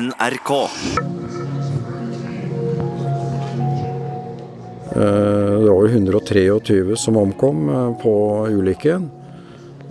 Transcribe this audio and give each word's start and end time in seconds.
NRK. 0.00 0.50
Eh, 4.96 5.60
Det 5.60 5.70
var 5.70 5.82
jo 5.82 5.88
123 5.88 6.96
som 6.96 7.16
omkom 7.16 7.68
eh, 7.68 8.02
på 8.02 8.14
ulykken. 8.50 9.10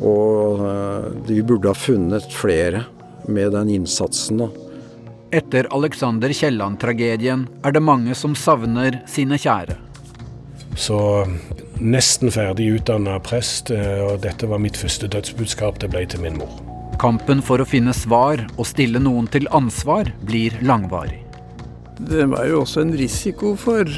Og 0.01 0.65
eh, 0.67 1.07
de 1.27 1.39
burde 1.43 1.71
ha 1.71 1.77
funnet 1.77 2.27
flere 2.35 2.83
med 3.27 3.53
den 3.55 3.69
innsatsen. 3.69 4.43
Etter 5.31 5.67
Alexander 5.73 6.33
Kielland-tragedien 6.35 7.47
er 7.63 7.71
det 7.71 7.81
mange 7.81 8.15
som 8.15 8.35
savner 8.35 8.99
sine 9.09 9.39
kjære. 9.39 9.79
Så 10.75 10.99
nesten 11.79 12.33
ferdig 12.33 12.67
utdanna 12.75 13.15
prest, 13.23 13.71
og 13.71 14.19
dette 14.25 14.49
var 14.49 14.61
mitt 14.61 14.77
første 14.77 15.09
dødsbudskap 15.09 15.79
det 15.81 15.89
ble 15.93 16.05
til 16.09 16.21
min 16.25 16.37
mor. 16.41 16.62
Kampen 17.03 17.41
for 17.43 17.59
å 17.59 17.67
finne 17.67 17.91
svar 17.91 18.39
og 18.55 18.63
stille 18.63 18.95
noen 19.03 19.25
til 19.27 19.43
ansvar 19.51 20.07
blir 20.23 20.53
langvarig. 20.63 21.17
Det 21.99 22.29
var 22.31 22.47
jo 22.47 22.61
også 22.61 22.85
en 22.85 22.93
risiko 22.95 23.57
for 23.59 23.91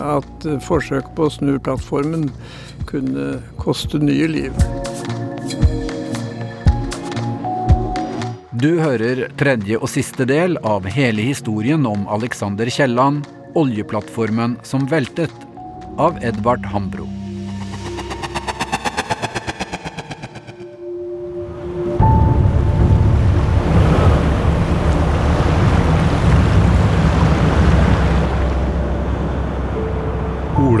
at 0.00 0.46
forsøk 0.64 1.10
på 1.18 1.26
å 1.26 1.34
snu 1.34 1.58
plattformen 1.60 2.30
kunne 2.88 3.42
koste 3.60 4.00
nye 4.00 4.30
liv. 4.32 4.64
Du 8.56 8.70
hører 8.80 9.26
tredje 9.36 9.76
og 9.76 9.92
siste 9.92 10.24
del 10.24 10.56
av 10.64 10.88
hele 10.88 11.28
historien 11.28 11.84
om 11.84 12.08
Alexander 12.08 12.72
Kielland, 12.72 13.28
oljeplattformen 13.52 14.56
som 14.64 14.88
veltet, 14.88 15.44
av 16.00 16.16
Edvard 16.24 16.64
Hambro. 16.72 17.04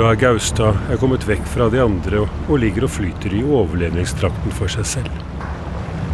Ola 0.06 0.14
Gaustad 0.14 0.76
er 0.86 1.00
kommet 1.02 1.24
vekk 1.26 1.48
fra 1.50 1.66
de 1.66 1.80
andre 1.82 2.20
og, 2.22 2.52
ligger 2.62 2.84
og 2.86 2.92
flyter 2.94 3.32
i 3.34 3.40
overlevningstrakten 3.42 4.52
for 4.54 4.70
seg 4.70 4.86
selv. 4.86 5.16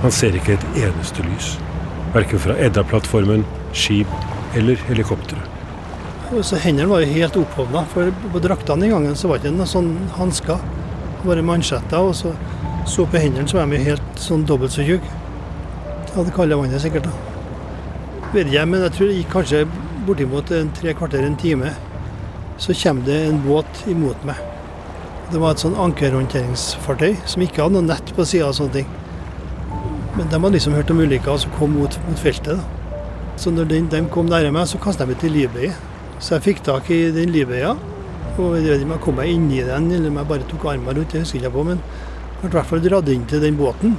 Han 0.00 0.14
ser 0.16 0.38
ikke 0.38 0.54
et 0.54 0.64
eneste 0.86 1.20
lys, 1.26 1.50
verken 2.14 2.40
fra 2.40 2.56
Edda-plattformen, 2.56 3.44
skip 3.76 4.08
eller 4.56 4.80
helikoptre. 4.86 5.36
Og 6.30 6.40
Så 6.40 6.56
Hendene 6.64 6.88
var 6.88 7.04
jo 7.04 7.12
helt 7.18 7.36
opphovna, 7.42 7.84
for 7.92 8.08
på 8.32 8.44
draktene 8.48 8.86
den 8.86 8.96
gangen 8.96 9.12
så 9.12 9.28
var 9.28 9.42
det 9.42 9.50
ikke 9.50 9.58
noen 9.58 9.72
sånn 9.74 9.92
hansker. 10.16 10.64
Bare 11.26 11.44
mansjetter, 11.44 12.00
og 12.00 12.16
så 12.16 12.32
så 12.88 13.04
på 13.04 13.20
hendene 13.20 13.44
så 13.44 13.60
var 13.60 13.76
de 13.76 13.84
helt 13.92 14.24
sånn 14.24 14.48
dobbelt 14.48 14.72
så 14.72 14.88
tjukke. 14.88 15.20
Hadde 16.16 16.32
kalde 16.32 16.62
vannet 16.64 16.80
sikkert 16.80 17.12
da. 17.12 17.16
Vet 18.32 18.48
ikke, 18.48 18.64
men 18.72 18.88
jeg 18.88 18.96
tror 18.96 19.12
det 19.12 19.20
gikk 19.20 19.32
kanskje 19.36 19.66
bortimot 20.08 20.56
en 20.56 20.76
tre 20.80 20.96
kvarter, 20.96 21.28
en 21.28 21.36
time. 21.36 21.76
Så 22.61 22.75
kommer 22.83 23.06
det 23.06 23.20
en 23.27 23.41
båt 23.47 23.84
imot 23.91 24.27
meg. 24.28 24.41
Det 25.33 25.41
var 25.41 25.55
et 25.55 25.62
sånn 25.62 25.78
ankerhåndteringsfartøy 25.81 27.14
som 27.25 27.44
ikke 27.44 27.62
hadde 27.64 27.78
noe 27.78 27.89
nett 27.89 28.12
på 28.17 28.27
sida 28.28 28.50
og 28.50 28.59
sånne 28.59 28.83
ting. 28.83 28.91
Men 30.19 30.28
de 30.28 30.36
hadde 30.36 30.53
liksom 30.59 30.77
hørt 30.77 30.91
om 30.92 31.00
ulykker 31.00 31.39
som 31.41 31.55
kom 31.56 31.72
mot, 31.78 31.97
mot 32.09 32.20
feltet. 32.20 32.61
da. 32.61 32.83
Så 33.41 33.50
når 33.50 33.70
de, 33.70 33.81
de 33.94 34.03
kom 34.12 34.28
nærme 34.28 34.53
meg, 34.59 34.69
så 34.69 34.81
kastet 34.83 35.06
jeg 35.06 35.12
meg 35.14 35.22
til 35.22 35.33
livbøye. 35.34 35.72
Så 36.20 36.36
jeg 36.36 36.44
fikk 36.44 36.61
tak 36.67 36.91
i 36.92 37.00
den 37.14 37.33
livbøya. 37.33 37.72
Og 38.36 38.59
jeg 38.59 38.69
vet 38.69 38.83
ikke 38.83 38.89
om 38.89 38.94
jeg 38.94 39.05
kom 39.06 39.19
meg 39.19 39.33
inn 39.33 39.48
i 39.53 39.64
den, 39.64 39.89
eller 39.92 40.12
om 40.12 40.20
jeg 40.20 40.28
bare 40.31 40.50
tok 40.50 40.69
armen 40.70 40.97
rundt, 40.98 41.12
det 41.12 41.25
husker 41.25 41.41
jeg 41.41 41.47
ikke 41.47 41.56
på. 41.56 41.64
Men 41.70 41.81
jeg 41.81 42.42
ble 42.42 42.53
i 42.53 42.59
hvert 42.59 42.70
fall 42.70 42.84
dratt 42.84 43.11
inn 43.12 43.25
til 43.31 43.42
den 43.42 43.59
båten. 43.59 43.97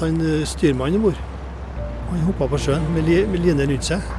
Den 0.00 0.18
eh, 0.24 0.42
styrmannen 0.48 1.00
om 1.00 1.06
bord. 1.10 1.22
Han 2.10 2.26
hoppa 2.26 2.48
på 2.50 2.60
sjøen 2.60 2.84
med, 2.96 3.06
li, 3.08 3.22
med 3.28 3.44
line 3.44 3.68
rundt 3.68 3.88
seg. 3.92 4.10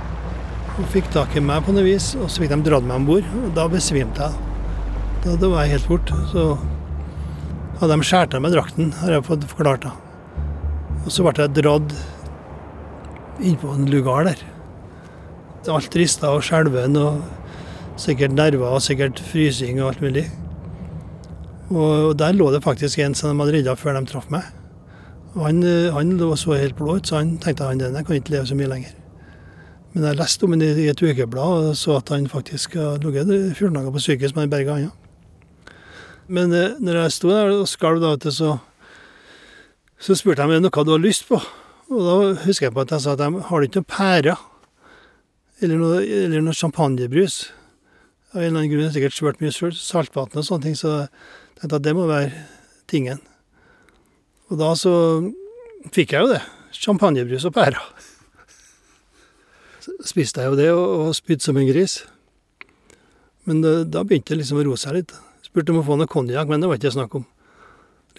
Og 0.73 0.87
fikk 0.89 1.11
tak 1.13 1.35
i 1.37 1.41
meg 1.43 1.61
på 1.67 1.73
noe 1.75 1.85
vis, 1.85 2.15
og 2.17 2.31
så 2.33 2.41
fikk 2.41 2.55
de 2.55 2.63
dratt 2.65 2.85
meg 2.87 2.97
om 2.97 3.03
bord. 3.05 3.27
Og 3.43 3.51
da 3.53 3.67
besvimte 3.69 4.25
jeg. 4.25 4.53
Da, 5.23 5.35
da 5.37 5.49
var 5.51 5.67
jeg 5.67 5.75
helt 5.75 5.91
borte. 5.91 6.17
Så 6.31 6.45
hadde 7.81 7.93
de 7.93 8.07
skåret 8.07 8.33
av 8.33 8.41
meg 8.41 8.55
drakten, 8.55 8.89
har 9.03 9.13
jeg 9.13 9.27
fått 9.27 9.45
forklart. 9.51 9.85
da. 9.85 9.93
Og 11.03 11.11
så 11.13 11.25
ble 11.25 11.35
jeg 11.37 11.53
dratt 11.59 11.93
innpå 13.43 13.69
en 13.75 13.85
lugar 13.91 14.25
der. 14.29 14.41
Alt 15.69 15.95
rista 15.95 16.33
og 16.33 16.41
skjelven 16.43 16.97
og 16.99 17.21
sikkert 18.01 18.33
nerver 18.33 18.73
og 18.73 18.81
sikkert 18.83 19.21
frysing 19.29 19.77
og 19.77 19.91
alt 19.91 20.03
mulig. 20.03 20.25
Og 21.69 22.17
der 22.17 22.33
lå 22.33 22.49
det 22.53 22.63
faktisk 22.65 22.99
en 22.99 23.13
som 23.17 23.29
de 23.29 23.45
hadde 23.45 23.59
redda 23.59 23.77
før 23.77 23.99
de 23.99 24.09
traff 24.09 24.25
meg. 24.33 24.49
Og 25.35 25.45
han, 25.47 25.63
eh, 25.63 25.93
han 25.93 26.17
lå 26.17 26.33
så 26.37 26.57
helt 26.57 26.75
blå 26.77 26.97
ut, 26.97 27.07
så 27.07 27.21
han 27.21 27.37
tenkte 27.37 27.69
han 27.69 27.81
den 27.81 28.05
kan 28.05 28.17
ikke 28.17 28.35
leve 28.35 28.49
så 28.49 28.57
mye 28.57 28.73
lenger. 28.73 29.02
Men 29.93 30.07
jeg 30.07 30.17
leste 30.17 30.45
om 30.47 30.53
ham 30.55 30.61
i 30.65 30.87
et 30.89 31.01
ukeblad 31.05 31.69
og 31.69 31.75
så 31.77 31.99
at 31.99 32.09
han 32.09 32.25
faktisk 32.29 32.77
har 32.79 33.01
ligget 33.03 33.29
14 33.53 33.75
dager 33.77 33.93
på 33.93 34.01
sykehus 34.01 34.33
med 34.33 34.47
han 34.47 34.53
berga 34.53 34.77
hånda. 34.77 34.93
Men 36.33 36.53
eh, 36.55 36.79
når 36.81 37.01
jeg 37.01 37.13
sto 37.17 37.29
der 37.29 37.51
og 37.53 37.67
skalv, 37.69 38.01
da, 38.01 38.31
så, 38.31 38.55
så 39.99 40.15
spurte 40.17 40.41
jeg 40.41 40.49
om 40.49 40.55
det 40.55 40.63
noe 40.63 40.85
du 40.87 40.93
har 40.95 41.03
lyst 41.03 41.27
på. 41.29 41.37
Og 41.93 41.99
da 42.07 42.15
husker 42.45 42.69
jeg 42.69 42.75
på 42.75 42.85
at 42.85 42.95
jeg 42.95 43.03
sa 43.03 43.13
at 43.13 43.21
jeg 43.21 43.43
har 43.49 43.67
ikke 43.67 43.81
noen 43.81 43.91
pærer? 43.91 44.47
Eller 45.61 45.77
noe, 45.77 45.99
eller 46.01 46.41
noe 46.41 46.57
champagnebrus? 46.57 47.43
Av 48.33 48.41
en 48.41 48.47
eller 48.47 48.63
annen 48.63 48.71
grunn 48.71 48.87
er 48.87 48.89
det 48.89 48.95
sikkert 48.97 49.17
svørt 49.19 49.43
mye 49.43 49.53
salt- 49.53 49.77
saltvann 49.77 50.33
og 50.33 50.47
sånne 50.47 50.65
ting, 50.65 50.77
så 50.79 50.95
jeg 51.03 51.59
tenkte 51.59 51.77
at 51.77 51.85
det 51.85 51.93
må 51.93 52.07
være 52.09 52.31
tingen. 52.89 53.21
Og 54.49 54.57
da 54.57 54.71
så 54.79 54.95
fikk 55.93 56.15
jeg 56.15 56.25
jo 56.25 56.33
det. 56.33 56.41
Champagnebrus 56.73 57.45
og 57.45 57.53
pærer. 57.53 57.83
Spiste 60.03 60.43
jeg 60.43 60.51
jo 60.51 60.59
det 60.59 60.69
og, 60.73 60.87
og 61.07 61.13
spydde 61.15 61.45
som 61.45 61.59
en 61.59 61.69
gris. 61.69 62.01
Men 63.47 63.61
det, 63.63 63.73
da 63.93 64.03
begynte 64.07 64.33
det 64.33 64.41
liksom 64.41 64.59
å 64.59 64.65
roe 64.67 64.79
seg 64.79 64.97
litt. 64.97 65.13
Spurte 65.43 65.73
om 65.73 65.81
å 65.81 65.85
få 65.87 65.97
noe 65.99 66.11
konjakk, 66.11 66.49
men 66.51 66.63
det 66.63 66.69
var 66.71 66.79
ikke 66.79 66.93
snakk 66.95 67.15
om. 67.19 67.25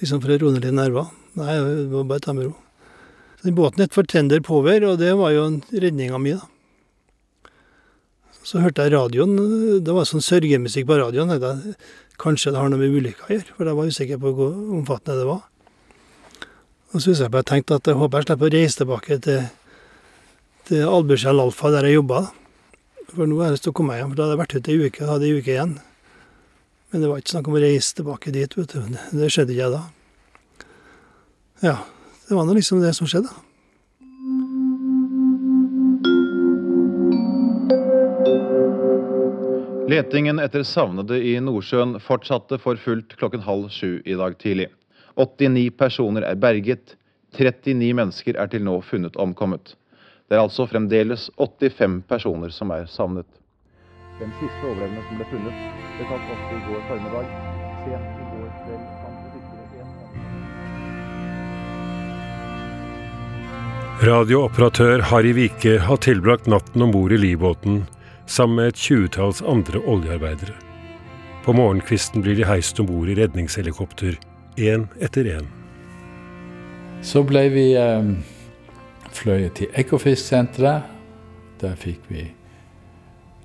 Liksom 0.00 0.20
for 0.22 0.34
å 0.34 0.38
roe 0.40 0.54
ned 0.54 0.66
litt 0.66 0.76
nerver. 0.76 1.12
Nei, 1.38 1.54
det 1.60 1.90
var 1.92 2.08
bare 2.08 2.24
ta 2.24 2.34
med 2.36 2.48
ro. 2.48 2.56
Så 3.38 3.48
den 3.48 3.56
båten 3.58 3.84
het 3.84 3.94
for 3.96 4.08
Tender 4.08 4.42
Power, 4.44 4.84
og 4.88 5.00
det 5.00 5.12
var 5.18 5.32
jo 5.34 5.46
redninga 5.72 6.20
mi, 6.22 6.36
da. 6.38 6.50
Så 8.44 8.60
hørte 8.60 8.84
jeg 8.84 8.92
radioen, 8.92 9.38
det 9.84 9.92
var 9.96 10.04
sånn 10.08 10.24
sørgemusikk 10.24 10.84
på 10.90 10.98
radioen. 11.00 11.32
Jeg 11.32 11.76
kanskje 12.20 12.52
det 12.52 12.60
har 12.60 12.68
noe 12.68 12.80
med 12.80 12.92
ulykka 12.92 13.24
å 13.26 13.32
gjøre, 13.32 13.56
for 13.56 13.70
jeg 13.70 13.78
var 13.78 13.92
usikker 13.92 14.20
på 14.20 14.32
hvor 14.36 14.56
omfattende 14.78 15.22
det 15.22 15.28
var. 15.30 15.42
Og 16.92 17.00
så 17.00 17.10
husker 17.10 17.24
jeg 17.24 17.34
bare 17.34 17.48
tenkte 17.48 17.78
at 17.80 17.88
jeg 17.88 17.98
håper 17.98 18.20
jeg 18.20 18.28
slipper 18.28 18.50
å 18.50 18.54
reise 18.54 18.80
tilbake 18.80 19.18
til, 19.24 19.46
til 20.68 20.84
Albuskjell 20.88 21.42
Alfa, 21.42 21.70
der 21.74 21.88
jeg 21.88 21.98
jobba. 21.98 22.22
For 23.12 23.28
nå 23.28 23.40
er 23.44 23.54
det 23.54 23.68
å 23.68 23.74
komme 23.76 23.98
hjem, 23.98 24.12
for 24.12 24.18
da 24.18 24.26
hadde 24.26 24.34
jeg 24.34 24.40
vært 24.40 24.54
ute 24.56 24.72
ei 24.72 24.86
uke, 24.88 25.08
hadde 25.08 25.28
ei 25.28 25.38
uke 25.38 25.52
igjen. 25.52 25.74
Men 26.90 27.02
det 27.02 27.10
var 27.10 27.20
ikke 27.20 27.34
snakk 27.34 27.50
om 27.50 27.58
å 27.58 27.62
reise 27.64 27.98
tilbake 27.98 28.32
dit, 28.34 28.56
vet 28.56 28.72
du. 28.72 28.96
Det 29.18 29.32
skjedde 29.32 29.54
ikke 29.56 29.72
da. 29.74 29.82
Ja, 31.64 31.76
det 32.28 32.38
var 32.38 32.48
nå 32.48 32.56
liksom 32.56 32.80
det 32.80 32.94
som 32.96 33.08
skjedde. 33.10 33.32
Letingen 39.90 40.40
etter 40.40 40.64
savnede 40.64 41.20
i 41.20 41.36
Nordsjøen 41.44 41.98
fortsatte 42.00 42.56
for 42.62 42.80
fullt 42.80 43.18
klokken 43.20 43.44
halv 43.44 43.68
sju 43.74 44.00
i 44.08 44.16
dag 44.16 44.38
tidlig. 44.40 44.70
89 45.20 45.68
personer 45.76 46.24
er 46.26 46.40
berget, 46.40 46.96
39 47.36 47.92
mennesker 47.94 48.38
er 48.40 48.48
til 48.50 48.64
nå 48.64 48.80
funnet 48.88 49.18
omkommet. 49.20 49.74
Det 50.28 50.38
er 50.38 50.40
altså 50.40 50.64
fremdeles 50.66 51.28
85 51.36 52.02
personer 52.08 52.48
som 52.48 52.70
er 52.72 52.86
savnet. 52.88 53.28
Den 54.20 54.30
siste 54.40 54.62
overlevende 54.64 55.02
som 55.04 55.20
ble 55.20 55.26
funnet, 55.28 55.64
ble 55.98 56.04
tatt 56.08 56.30
opp 56.34 56.52
i 56.54 56.60
går 56.68 56.84
formiddag. 56.88 57.32
Sent 57.84 58.20
i 58.22 58.28
går 58.32 58.48
kveld 58.64 58.94
Radiooperatør 64.04 65.04
Harry 65.10 65.32
Vike 65.36 65.78
har 65.80 66.00
tilbrakt 66.02 66.48
natten 66.50 66.82
om 66.82 66.90
bord 66.92 67.12
i 67.12 67.18
livbåten 67.20 67.84
sammen 68.26 68.56
med 68.58 68.72
et 68.72 68.80
tjuetalls 68.80 69.42
andre 69.44 69.78
oljearbeidere. 69.80 70.56
På 71.44 71.52
morgenkvisten 71.52 72.24
blir 72.24 72.36
de 72.36 72.48
heist 72.48 72.80
om 72.80 72.88
bord 72.88 73.08
i 73.12 73.14
redningshelikopter, 73.20 74.16
én 74.56 74.88
etter 75.04 75.28
én. 75.36 75.46
Så 77.04 77.22
ble 77.28 77.46
vi 77.52 77.66
eh, 77.76 78.02
fløyet 79.14 79.58
til 79.60 79.78
Ekofisk-senteret. 79.78 80.90
Der 81.60 81.76
fikk 81.78 82.02
vi 82.10 82.26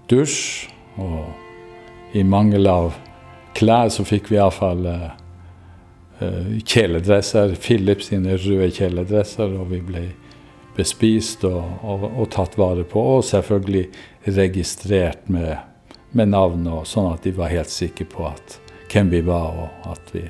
dusj, 0.09 0.67
og 0.99 2.17
i 2.17 2.23
mangel 2.25 2.67
av 2.67 2.95
klær 3.57 3.91
så 3.93 4.05
fikk 4.07 4.31
vi 4.31 4.39
iallfall 4.39 4.87
uh, 4.89 5.11
eh, 6.19 6.55
kjeledresser. 6.65 7.53
Philip 7.61 8.01
sine 8.05 8.37
røde 8.37 8.71
kjeledresser, 8.73 9.53
og 9.59 9.69
vi 9.73 9.81
ble 9.85 10.05
bespist 10.77 11.43
og, 11.47 11.61
og, 11.83 12.07
og 12.09 12.29
tatt 12.33 12.57
vare 12.59 12.85
på. 12.87 13.03
Og 13.17 13.25
selvfølgelig 13.27 13.85
registrert 14.39 15.29
med, 15.31 15.57
med 16.17 16.33
navn, 16.33 16.65
og 16.71 16.87
sånn 16.89 17.11
at 17.13 17.27
de 17.27 17.35
var 17.37 17.53
helt 17.53 17.73
sikre 17.73 18.07
på 18.09 18.25
at, 18.31 18.59
hvem 18.91 19.13
vi 19.13 19.21
var. 19.27 19.65
Og, 19.65 19.91
at 19.93 20.15
vi, 20.15 20.25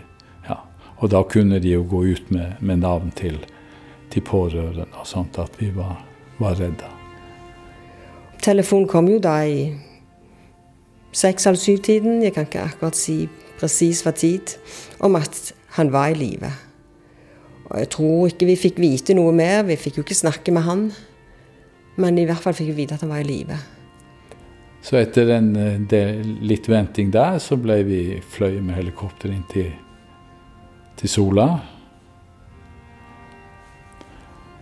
ja. 0.50 0.59
og 0.97 1.13
da 1.15 1.24
kunne 1.24 1.62
de 1.63 1.77
jo 1.77 1.85
gå 1.88 2.03
ut 2.12 2.35
med, 2.35 2.59
med 2.59 2.83
navn 2.83 3.15
til, 3.15 3.39
til 4.09 4.23
pårørende, 4.25 4.88
og 5.00 5.07
sånt 5.07 5.38
at 5.41 5.59
vi 5.59 5.69
var, 5.75 6.00
var 6.39 6.57
redda. 6.59 6.89
Telefonen 8.39 8.88
kom 8.88 9.09
jo 9.11 9.19
da 9.21 9.35
i 9.44 9.67
seks-halv 11.11 11.59
syv-tiden, 11.59 12.23
jeg 12.23 12.33
kan 12.33 12.47
ikke 12.47 12.65
akkurat 12.69 12.97
si 12.97 13.27
presis 13.59 14.01
hva 14.06 14.13
tid, 14.15 14.56
om 15.03 15.17
at 15.19 15.51
han 15.77 15.91
var 15.94 16.13
i 16.13 16.17
live. 16.17 16.51
Og 17.69 17.79
jeg 17.79 17.89
tror 17.94 18.29
ikke 18.31 18.47
vi 18.50 18.57
fikk 18.57 18.79
vite 18.81 19.13
noe 19.17 19.33
mer, 19.35 19.63
vi 19.67 19.77
fikk 19.77 20.00
jo 20.00 20.06
ikke 20.06 20.17
snakke 20.17 20.53
med 20.56 20.65
han. 20.65 20.88
Men 22.00 22.17
i 22.17 22.25
hvert 22.25 22.41
fall 22.41 22.56
fikk 22.57 22.71
vi 22.71 22.85
vite 22.85 22.95
at 22.95 23.03
han 23.06 23.11
var 23.11 23.21
i 23.21 23.27
live. 23.27 23.57
Så 24.81 24.95
etter 25.01 25.33
en 25.35 25.51
del, 25.91 26.23
litt 26.47 26.69
venting 26.71 27.11
der, 27.11 27.38
så 27.44 27.59
ble 27.59 27.81
vi 27.83 28.01
fløyet 28.31 28.63
med 28.63 28.79
helikopter 28.79 29.33
inn 29.33 29.44
til, 29.51 29.73
til 30.97 31.11
Sola. 31.11 31.50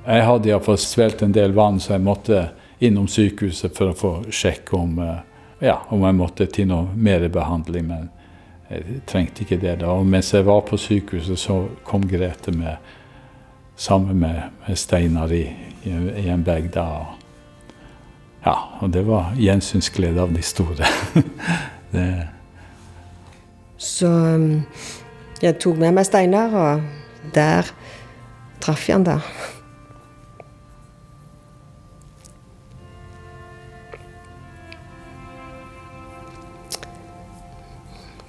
Jeg 0.08 0.24
hadde 0.24 0.48
iallfall 0.48 0.78
svelget 0.80 1.26
en 1.26 1.34
del 1.36 1.52
vann, 1.56 1.82
så 1.84 1.98
jeg 1.98 2.06
måtte 2.06 2.44
innom 2.80 3.10
sykehuset 3.12 3.74
for 3.76 3.92
å 3.92 3.98
få 3.98 4.12
sjekke 4.32 4.78
om, 4.78 5.02
ja, 5.60 5.82
om 5.92 6.06
jeg 6.08 6.16
måtte 6.16 6.48
til 6.54 6.70
noe 6.70 6.94
mer 6.96 7.26
behandling. 7.34 7.90
Men 7.90 8.06
jeg 8.70 9.02
trengte 9.10 9.44
ikke 9.44 9.60
det 9.60 9.80
da. 9.82 9.92
Og 9.92 10.08
mens 10.08 10.32
jeg 10.32 10.48
var 10.48 10.64
på 10.68 10.80
sykehuset, 10.80 11.40
så 11.40 11.60
kom 11.88 12.08
Grete 12.08 12.54
med, 12.56 12.78
sammen 13.76 14.20
med, 14.24 14.40
med 14.68 14.80
Steinar 14.80 15.34
i, 15.36 15.44
i, 15.84 15.98
i 16.24 16.28
en 16.32 16.46
bag 16.48 16.72
da. 16.74 16.88
Ja, 18.46 18.56
og 18.80 18.94
det 18.96 19.04
var 19.10 19.34
gjensynsglede 19.36 20.24
av 20.24 20.32
de 20.32 20.46
store. 20.46 20.88
det. 21.92 22.08
Så 23.78 24.08
um, 24.08 24.64
jeg 25.44 25.60
tok 25.60 25.84
med 25.84 26.00
meg 26.00 26.08
Steinar, 26.08 26.56
og 26.56 27.34
der 27.36 27.68
traff 28.64 28.88
jeg 28.88 29.02
han 29.02 29.08
da. 29.08 29.20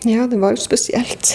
Ja, 0.09 0.27
det 0.27 0.39
var 0.41 0.55
jo 0.55 0.57
spesielt. 0.57 1.35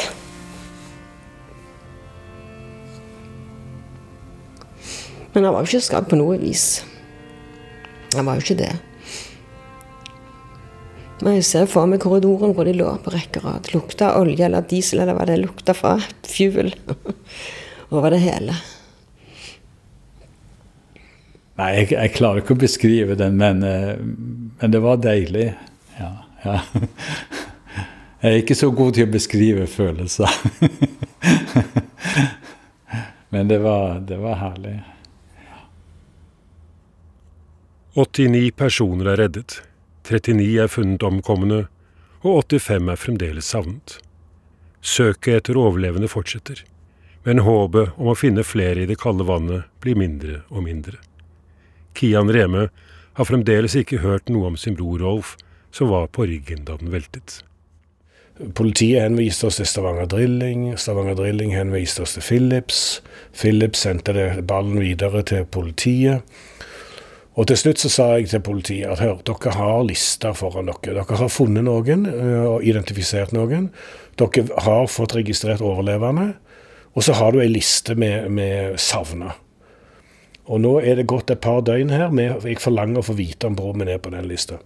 Men 5.33 5.45
han 5.45 5.53
var 5.53 5.61
jo 5.61 5.69
ikke 5.69 5.85
skadd 5.85 6.09
på 6.09 6.17
noe 6.17 6.39
vis. 6.41 6.81
Han 8.15 8.25
var 8.25 8.39
jo 8.39 8.45
ikke 8.45 8.57
det. 8.63 8.71
Men 11.23 11.37
jeg 11.37 11.45
ser 11.47 11.69
for 11.69 11.89
meg 11.89 12.01
korridoren 12.01 12.55
hvor 12.57 12.65
de 12.65 12.73
lå 12.75 12.89
på 13.05 13.13
rekke 13.13 13.43
og 13.43 13.45
rad. 13.47 13.69
Lukta 13.75 14.09
olje 14.17 14.47
eller 14.47 14.65
diesel 14.69 15.03
eller 15.03 15.17
hva 15.17 15.29
det 15.29 15.37
lukta 15.43 15.77
fra. 15.77 15.95
Fuel. 16.33 16.73
Over 17.93 18.15
det 18.15 18.23
hele. 18.25 18.57
Nei, 21.61 21.69
jeg, 21.77 21.91
jeg, 21.93 22.15
klarer 22.17 22.41
ikke 22.41 22.57
å 22.57 22.63
beskrive 22.63 23.13
den, 23.19 23.37
men, 23.37 23.61
men 23.61 24.73
det 24.73 24.81
var 24.81 24.97
deilig. 25.05 25.51
Ja, 25.99 26.13
ja. 26.41 26.57
Jeg 28.23 28.31
er 28.31 28.39
ikke 28.39 28.55
så 28.55 28.69
god 28.71 28.93
til 28.95 29.03
å 29.03 29.11
beskrive 29.11 29.65
følelser. 29.67 30.31
Men 33.35 33.51
det 33.51 33.57
var, 33.59 33.99
det 33.99 34.15
var, 34.21 34.37
herlig. 34.39 34.77
89 37.99 38.53
personer 38.55 39.11
er 39.11 39.21
reddet. 39.25 39.57
39 40.07 40.47
er 40.63 40.71
funnet 40.71 41.03
omkomne, 41.03 41.65
og 42.23 42.47
85 42.47 42.95
er 42.95 43.03
fremdeles 43.03 43.51
savnet. 43.51 43.99
Søket 44.79 45.41
etter 45.41 45.59
overlevende 45.59 46.07
fortsetter, 46.07 46.63
men 47.27 47.43
håpet 47.43 47.91
om 47.99 48.11
å 48.11 48.19
finne 48.19 48.47
flere 48.47 48.85
i 48.85 48.87
det 48.87 49.01
kalde 49.03 49.27
vannet 49.27 49.67
blir 49.83 49.99
mindre 49.99 50.45
og 50.47 50.63
mindre. 50.71 50.95
Kian 51.91 52.31
Reme 52.31 52.69
har 53.19 53.27
fremdeles 53.27 53.75
ikke 53.75 53.99
hørt 53.99 54.31
noe 54.31 54.53
om 54.53 54.59
sin 54.59 54.79
bror 54.79 55.03
Rolf, 55.03 55.35
som 55.75 55.91
var 55.91 56.07
på 56.07 56.31
ryggen 56.31 56.63
da 56.63 56.79
den 56.79 56.95
veltet. 56.95 57.43
Politiet 58.33 59.03
henviste 59.03 59.45
oss 59.45 59.59
til 59.59 59.67
Stavanger 59.69 60.07
Drilling. 60.09 60.71
Stavanger 60.81 61.13
Drilling 61.19 61.51
henviste 61.53 62.01
oss 62.01 62.15
til 62.15 62.23
Philips. 62.25 62.79
Philips 63.37 63.83
sendte 63.85 64.41
ballen 64.41 64.79
videre 64.81 65.21
til 65.21 65.45
politiet. 65.45 66.25
Og 67.37 67.47
til 67.49 67.57
slutt 67.57 67.81
så 67.81 67.91
sa 67.93 68.07
jeg 68.15 68.31
til 68.31 68.41
politiet 68.45 68.89
at 68.89 69.01
hør, 69.01 69.21
dere 69.25 69.53
har 69.53 69.85
lister 69.85 70.33
foran 70.37 70.69
dere. 70.69 70.97
Dere 70.97 71.19
har 71.21 71.29
funnet 71.33 71.65
noen 71.65 72.07
og 72.09 72.65
identifisert 72.65 73.33
noen. 73.37 73.69
Dere 74.17 74.47
har 74.65 74.89
fått 74.89 75.13
registrert 75.17 75.61
overlevende. 75.61 76.31
Og 76.93 77.05
så 77.05 77.13
har 77.17 77.33
du 77.33 77.41
ei 77.41 77.49
liste 77.53 77.93
med, 77.97 78.31
med 78.33 78.81
savna. 78.81 79.35
Og 80.49 80.61
nå 80.61 80.79
er 80.81 80.97
det 80.97 81.09
gått 81.09 81.29
et 81.29 81.41
par 81.41 81.61
døgn 81.65 81.93
her. 81.93 82.09
Jeg 82.17 82.61
forlanger 82.61 83.01
å 83.01 83.07
få 83.11 83.17
vite 83.17 83.45
om 83.49 83.57
broren 83.57 83.81
min 83.81 83.93
er 83.93 84.01
på 84.01 84.13
den 84.13 84.25
lista. 84.29 84.57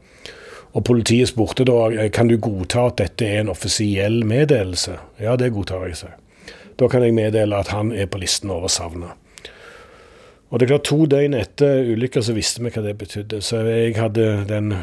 Og 0.76 0.84
politiet 0.86 1.32
spurte 1.32 1.66
da 1.68 2.10
kan 2.14 2.30
du 2.30 2.38
godta 2.42 2.88
at 2.92 2.98
dette 3.02 3.26
er 3.26 3.42
en 3.42 3.54
offisiell 3.54 4.24
meddelelse. 4.28 4.98
Ja, 5.22 5.36
det 5.40 5.54
godtar 5.56 5.88
jeg, 5.88 5.98
seg. 6.02 6.54
Da 6.78 6.90
kan 6.92 7.04
jeg 7.04 7.16
meddele 7.18 7.58
at 7.58 7.72
han 7.74 7.92
er 7.92 8.10
på 8.12 8.20
listen 8.22 8.52
over 8.54 8.70
savna. 8.70 9.16
Og 10.50 10.60
det 10.60 10.68
er 10.68 10.76
klart, 10.76 10.88
To 10.88 11.06
døgn 11.10 11.36
etter 11.36 11.90
ulykka 11.92 12.22
så 12.24 12.36
visste 12.38 12.64
vi 12.64 12.72
hva 12.72 12.84
det 12.86 12.98
betydde. 13.00 13.42
Så 13.44 13.64
jeg 13.68 13.98
hadde 13.98 14.46
den 14.48 14.76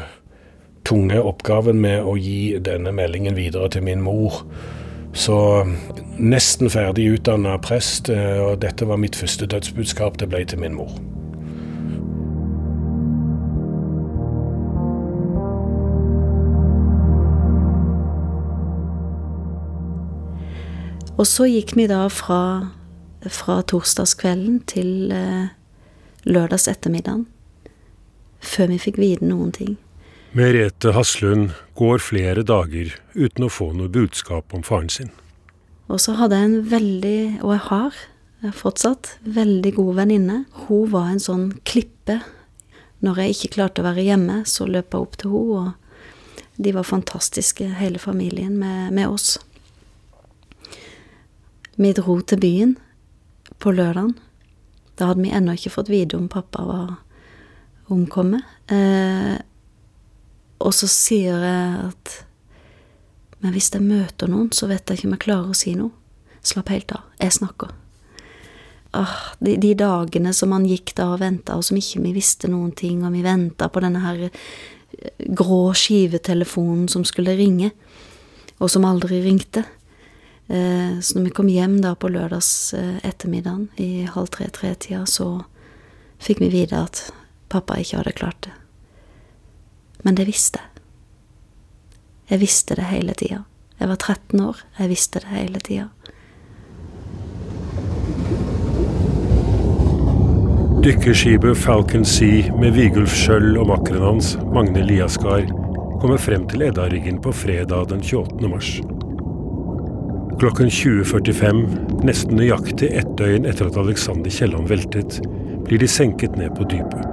tunge 0.85 1.21
oppgaven 1.21 1.79
med 1.81 2.05
å 2.05 2.13
gi 2.19 2.57
denne 2.61 2.93
meldingen 2.93 3.37
videre 3.37 3.71
til 3.73 3.85
min 3.87 4.03
mor. 4.05 4.43
Så 5.15 5.37
nesten 6.19 6.69
ferdig 6.69 7.07
utdanna 7.15 7.55
prest, 7.63 8.09
eh, 8.11 8.37
og 8.43 8.59
dette 8.61 8.85
var 8.85 8.99
mitt 9.01 9.15
første 9.15 9.47
dødsbudskap. 9.47 10.19
Det 10.19 10.29
ble 10.29 10.43
til 10.45 10.59
min 10.59 10.75
mor. 10.75 10.91
Og 21.15 21.27
så 21.27 21.47
gikk 21.47 21.75
vi 21.77 21.87
da 21.87 22.05
fra, 22.11 22.71
fra 23.31 23.61
torsdagskvelden 23.63 24.59
til 24.67 25.13
eh, 25.15 25.53
lørdags 26.27 26.67
ettermiddagen. 26.67 27.23
Før 28.45 28.73
vi 28.73 28.79
fikk 28.83 28.99
vite 28.99 29.25
noen 29.25 29.53
ting. 29.55 29.77
Merete 30.35 30.91
Haslund 30.91 31.53
går 31.79 32.03
flere 32.03 32.43
dager 32.43 32.91
uten 33.15 33.47
å 33.47 33.51
få 33.51 33.69
noe 33.77 33.87
budskap 33.87 34.51
om 34.53 34.65
faren 34.67 34.91
sin. 34.91 35.13
Og 35.87 36.01
så 36.03 36.17
hadde 36.19 36.35
jeg 36.35 36.49
en 36.49 36.59
veldig, 36.67 37.19
og 37.45 37.53
jeg 37.53 37.63
har 37.69 38.03
fortsatt, 38.59 39.15
veldig 39.23 39.71
god 39.77 39.95
venninne. 40.01 40.37
Hun 40.65 40.91
var 40.91 41.13
en 41.13 41.23
sånn 41.23 41.47
klippe. 41.63 42.19
Når 43.05 43.21
jeg 43.21 43.35
ikke 43.37 43.53
klarte 43.55 43.81
å 43.83 43.87
være 43.87 44.03
hjemme, 44.03 44.41
så 44.49 44.67
løp 44.67 44.91
jeg 44.91 45.07
opp 45.07 45.15
til 45.21 45.31
henne, 45.31 45.71
og 45.71 46.61
de 46.65 46.71
var 46.75 46.87
fantastiske, 46.87 47.67
hele 47.79 47.99
familien, 47.99 48.57
med, 48.59 48.91
med 48.95 49.11
oss. 49.11 49.37
Vi 51.75 51.91
dro 51.93 52.19
til 52.21 52.39
byen 52.39 52.77
på 53.59 53.73
lørdagen. 53.75 54.15
Da 54.95 55.09
hadde 55.09 55.25
vi 55.25 55.33
ennå 55.35 55.55
ikke 55.57 55.73
fått 55.73 55.91
vite 55.91 56.15
om 56.15 56.29
pappa 56.31 56.63
var 56.63 56.93
omkommet. 57.91 58.45
Eh, 58.71 59.35
og 60.63 60.71
så 60.73 60.87
sier 60.89 61.43
jeg 61.43 61.89
at 61.89 62.21
Men 63.43 63.51
hvis 63.53 63.67
jeg 63.69 63.83
møter 63.83 64.29
noen, 64.31 64.47
så 64.55 64.65
vet 64.65 64.89
jeg 64.89 64.97
ikke 64.97 65.05
om 65.05 65.13
jeg 65.13 65.21
klarer 65.21 65.49
å 65.51 65.57
si 65.59 65.75
noe. 65.77 65.91
Slapp 66.41 66.71
helt 66.71 66.93
av. 66.95 67.03
Jeg 67.19 67.35
snakker. 67.35 67.73
Ah, 68.95 69.11
de, 69.43 69.57
de, 69.61 69.73
dagene 69.77 70.31
som 70.33 70.49
man 70.49 70.65
gikk 70.65 70.95
da 70.97 71.11
og 71.13 71.19
venta, 71.21 71.57
og 71.59 71.65
som 71.67 71.77
ikke 71.77 72.01
vi 72.07 72.13
visste 72.15 72.49
noen 72.49 72.71
ting, 72.73 73.03
og 73.05 73.13
vi 73.13 73.21
venta 73.25 73.67
på 73.69 73.83
denne 73.83 74.01
her 74.01 74.23
eh, 74.23 75.27
grå 75.35 75.75
skivetelefonen 75.77 76.87
som 76.89 77.03
skulle 77.05 77.35
ringe, 77.37 77.69
og 78.57 78.71
som 78.71 78.87
aldri 78.87 79.19
ringte. 79.27 79.65
Eh, 80.47 80.99
så 81.01 81.17
når 81.17 81.23
vi 81.23 81.33
kom 81.39 81.49
hjem 81.49 81.79
da 81.81 81.95
på 81.97 82.09
lørdags 82.13 82.73
eh, 82.77 82.97
ettermiddagen 83.03 83.69
i 83.81 84.05
halv 84.05 84.29
tre-tre-tida, 84.35 85.05
så 85.09 85.45
fikk 86.21 86.43
vi 86.43 86.51
vite 86.53 86.77
at 86.85 87.07
pappa 87.49 87.79
ikke 87.81 88.01
hadde 88.01 88.17
klart 88.19 88.45
det. 88.45 88.53
Men 90.05 90.17
det 90.19 90.27
visste 90.29 90.61
jeg. 90.61 90.71
Jeg 92.29 92.41
visste 92.41 92.77
det 92.77 92.87
hele 92.89 93.13
tida. 93.17 93.43
Jeg 93.79 93.89
var 93.89 93.97
13 94.01 94.41
år, 94.41 94.61
jeg 94.79 94.89
visste 94.89 95.21
det 95.21 95.33
hele 95.33 95.59
tida. 95.61 95.89
Dykkerskipet 100.85 101.57
Falcon 101.57 102.05
Sea 102.05 102.53
med 102.61 102.75
Vigulf 102.77 103.13
Skjøll 103.17 103.55
og 103.57 103.71
makkeren 103.71 104.05
hans, 104.05 104.35
Magne 104.53 104.85
Liaskar, 104.85 105.47
kommer 106.01 106.21
frem 106.21 106.45
til 106.49 106.67
Eddariggen 106.67 107.17
på 107.21 107.33
fredag 107.33 107.89
den 107.89 108.05
28. 108.05 108.51
mars. 108.51 108.75
Klokken 110.39 110.69
20.45, 110.69 111.67
nesten 112.03 112.35
nøyaktig 112.35 112.89
ett 112.91 113.11
døgn 113.15 113.45
etter 113.47 113.69
at 113.69 113.77
Alexander 113.79 114.31
Kielland 114.31 114.67
veltet, 114.67 115.21
blir 115.63 115.79
de 115.79 115.87
senket 115.87 116.35
ned 116.35 116.51
på 116.57 116.67
dypet. 116.67 117.05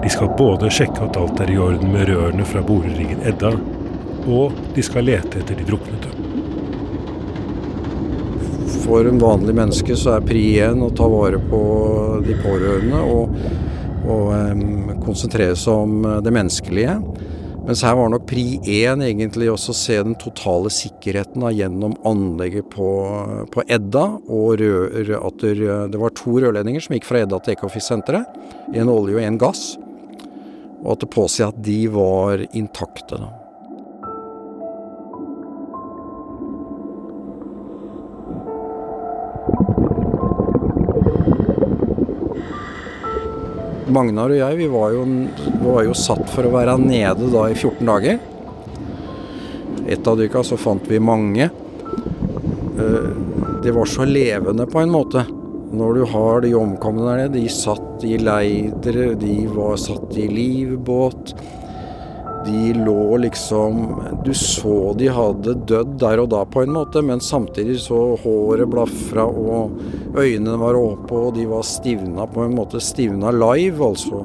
De 0.00 0.08
skal 0.08 0.32
både 0.38 0.70
sjekke 0.72 1.04
at 1.04 1.18
alt 1.20 1.42
er 1.44 1.52
i 1.52 1.58
orden 1.60 1.92
med 1.92 2.08
rørene 2.08 2.46
fra 2.48 2.62
boreringen 2.64 3.20
Edda, 3.28 3.52
og 4.24 4.56
de 4.76 4.86
skal 4.86 5.04
lete 5.10 5.42
etter 5.42 5.60
de 5.60 5.68
druknede. 5.68 6.14
For 8.86 9.04
en 9.04 9.20
vanlig 9.20 9.58
menneske 9.60 9.92
så 9.92 10.16
er 10.16 10.24
pri 10.24 10.46
én 10.64 10.80
å 10.80 10.88
ta 10.96 11.04
vare 11.12 11.42
på 11.50 11.62
de 12.24 12.38
pårørende 12.40 13.04
og, 13.04 13.36
og 14.08 14.32
um, 14.32 14.94
konsentrere 15.04 15.52
seg 15.52 15.84
om 15.84 16.14
det 16.24 16.32
menneskelige. 16.32 16.96
Mens 17.68 17.82
her 17.84 17.98
var 17.98 18.08
nok 18.08 18.22
pri 18.24 18.42
én 18.64 19.02
egentlig 19.04 19.50
også 19.52 19.74
å 19.74 19.76
se 19.76 19.96
den 20.00 20.14
totale 20.16 20.70
sikkerheten 20.72 21.42
da, 21.44 21.50
gjennom 21.52 21.98
anlegget 22.08 22.70
på, 22.72 22.86
på 23.52 23.64
Edda. 23.68 24.06
Og 24.24 24.54
rør, 24.62 25.10
at 25.18 25.44
det 25.44 26.00
var 26.00 26.14
to 26.16 26.38
rørledninger 26.40 26.80
som 26.80 26.96
gikk 26.96 27.04
fra 27.10 27.20
Edda 27.26 27.42
til 27.44 27.58
Ekofisk-senteret. 27.58 28.38
En 28.72 28.88
olje 28.88 29.18
og 29.18 29.20
en 29.20 29.36
gass. 29.42 29.66
Og 30.78 30.94
at 30.94 31.04
det 31.04 31.10
påsi 31.12 31.44
at 31.44 31.60
de 31.60 31.82
var 31.92 32.46
intakte. 32.56 33.20
da. 33.20 33.47
Magnar 43.88 44.32
og 44.32 44.36
jeg 44.36 44.58
vi 44.58 44.66
var, 44.72 44.92
jo, 44.92 45.04
var 45.62 45.86
jo 45.86 45.94
satt 45.96 46.28
for 46.32 46.48
å 46.48 46.52
være 46.52 46.76
nede 46.82 47.30
da 47.32 47.46
i 47.48 47.56
14 47.56 47.88
dager. 47.88 48.18
Et 49.88 50.10
av 50.10 50.18
dykka 50.20 50.42
så 50.44 50.58
fant 50.60 50.84
vi 50.90 51.00
mange. 51.00 51.48
De 52.76 53.68
det 53.68 53.72
var 53.72 53.86
så 53.86 54.04
levende 54.04 54.66
på 54.66 54.80
en 54.80 54.92
måte. 54.92 55.24
Når 55.74 55.94
du 55.94 56.04
har 56.12 56.40
de 56.40 56.54
omkomne 56.56 57.04
der 57.04 57.18
nede, 57.24 57.40
de 57.40 57.50
satt 57.52 58.04
i 58.06 58.14
leidere, 58.16 59.10
de 59.18 59.34
var 59.52 59.74
satt 59.82 60.14
i 60.16 60.28
livbåt. 60.30 61.34
De 62.48 62.72
lå 62.72 63.16
liksom 63.16 64.02
Du 64.24 64.34
så 64.34 64.94
de 64.96 65.08
hadde 65.12 65.52
dødd 65.68 65.98
der 66.00 66.22
og 66.22 66.30
da, 66.32 66.44
på 66.48 66.62
en 66.64 66.72
måte, 66.72 67.02
men 67.04 67.20
samtidig 67.20 67.76
så 67.84 67.98
håret 68.22 68.70
blafra 68.72 69.26
og 69.28 69.76
øynene 70.16 70.56
var 70.60 70.78
oppe, 70.78 71.12
og 71.12 71.34
de 71.36 71.44
var 71.50 71.66
stivna 71.66 72.24
på 72.32 72.46
en 72.46 72.56
måte. 72.56 72.80
Stivna 72.80 73.32
live, 73.34 73.84
altså. 73.84 74.24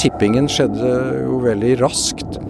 Tippingen 0.00 0.48
skjedde 0.50 0.92
jo 1.26 1.42
veldig 1.44 1.76
raskt, 1.82 2.40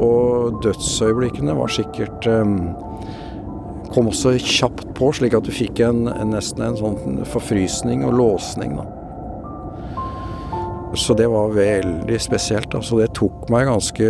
og 0.00 0.62
dødsøyeblikkene 0.64 1.54
var 1.58 1.70
sikkert 1.76 2.26
um, 2.32 2.56
kom 3.92 4.10
også 4.10 4.34
kjapt 4.42 4.88
på, 4.98 5.12
slik 5.14 5.36
at 5.38 5.46
du 5.46 5.52
fikk 5.54 5.84
en, 5.84 6.06
en, 6.10 6.32
nesten 6.34 6.64
en 6.64 6.78
sånn 6.80 7.26
forfrysning 7.28 8.06
og 8.08 8.16
låsning. 8.18 8.78
da. 8.80 8.97
Så 10.94 11.14
det 11.14 11.26
var 11.28 11.52
veldig 11.52 12.20
spesielt. 12.20 12.74
Altså 12.74 13.00
det 13.02 13.12
tok 13.16 13.48
meg 13.52 13.68
ganske 13.68 14.06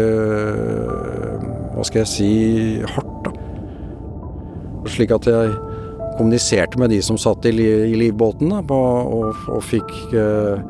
Hva 1.74 1.86
skal 1.86 2.04
jeg 2.04 2.10
si 2.12 2.28
hardt, 2.86 3.26
da. 3.26 3.32
Slik 4.88 5.12
at 5.14 5.26
jeg 5.28 5.56
kommuniserte 6.18 6.78
med 6.80 6.90
de 6.90 7.00
som 7.04 7.18
satt 7.20 7.46
i, 7.46 7.52
livbåten 7.52 8.50
da, 8.50 8.62
og, 8.62 9.34
og, 9.50 9.58
fikk 9.62 9.90
eh, 10.16 10.62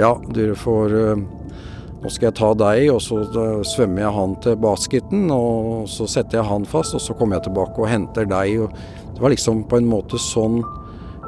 Ja, 0.00 0.14
dere 0.32 0.56
får 0.56 0.94
eh, 1.00 1.24
Nå 2.04 2.12
skal 2.12 2.28
jeg 2.28 2.36
ta 2.36 2.50
deg, 2.60 2.90
og 2.92 3.00
så 3.00 3.22
svømmer 3.64 4.02
jeg 4.02 4.12
han 4.12 4.34
til 4.44 4.58
basketen, 4.60 5.22
og 5.32 5.86
så 5.88 6.04
setter 6.04 6.42
jeg 6.42 6.48
han 6.50 6.66
fast, 6.68 6.92
og 6.92 7.00
så 7.00 7.16
kommer 7.16 7.38
jeg 7.38 7.46
tilbake 7.46 7.80
og 7.80 7.88
henter 7.88 8.28
deg. 8.28 8.66
Og 8.66 9.14
det 9.14 9.22
var 9.24 9.32
liksom 9.32 9.62
på 9.70 9.80
en 9.80 9.88
måte 9.88 10.20
sånn 10.20 10.58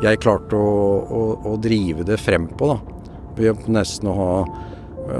jeg 0.04 0.20
klarte 0.20 0.60
å, 0.60 0.74
å, 1.00 1.22
å 1.48 1.54
drive 1.64 2.04
det 2.04 2.20
frem 2.20 2.44
på, 2.60 2.68
da 2.74 2.95
ved 3.36 3.68
nesten 3.70 4.10
å 4.10 4.16
ha 4.16 4.30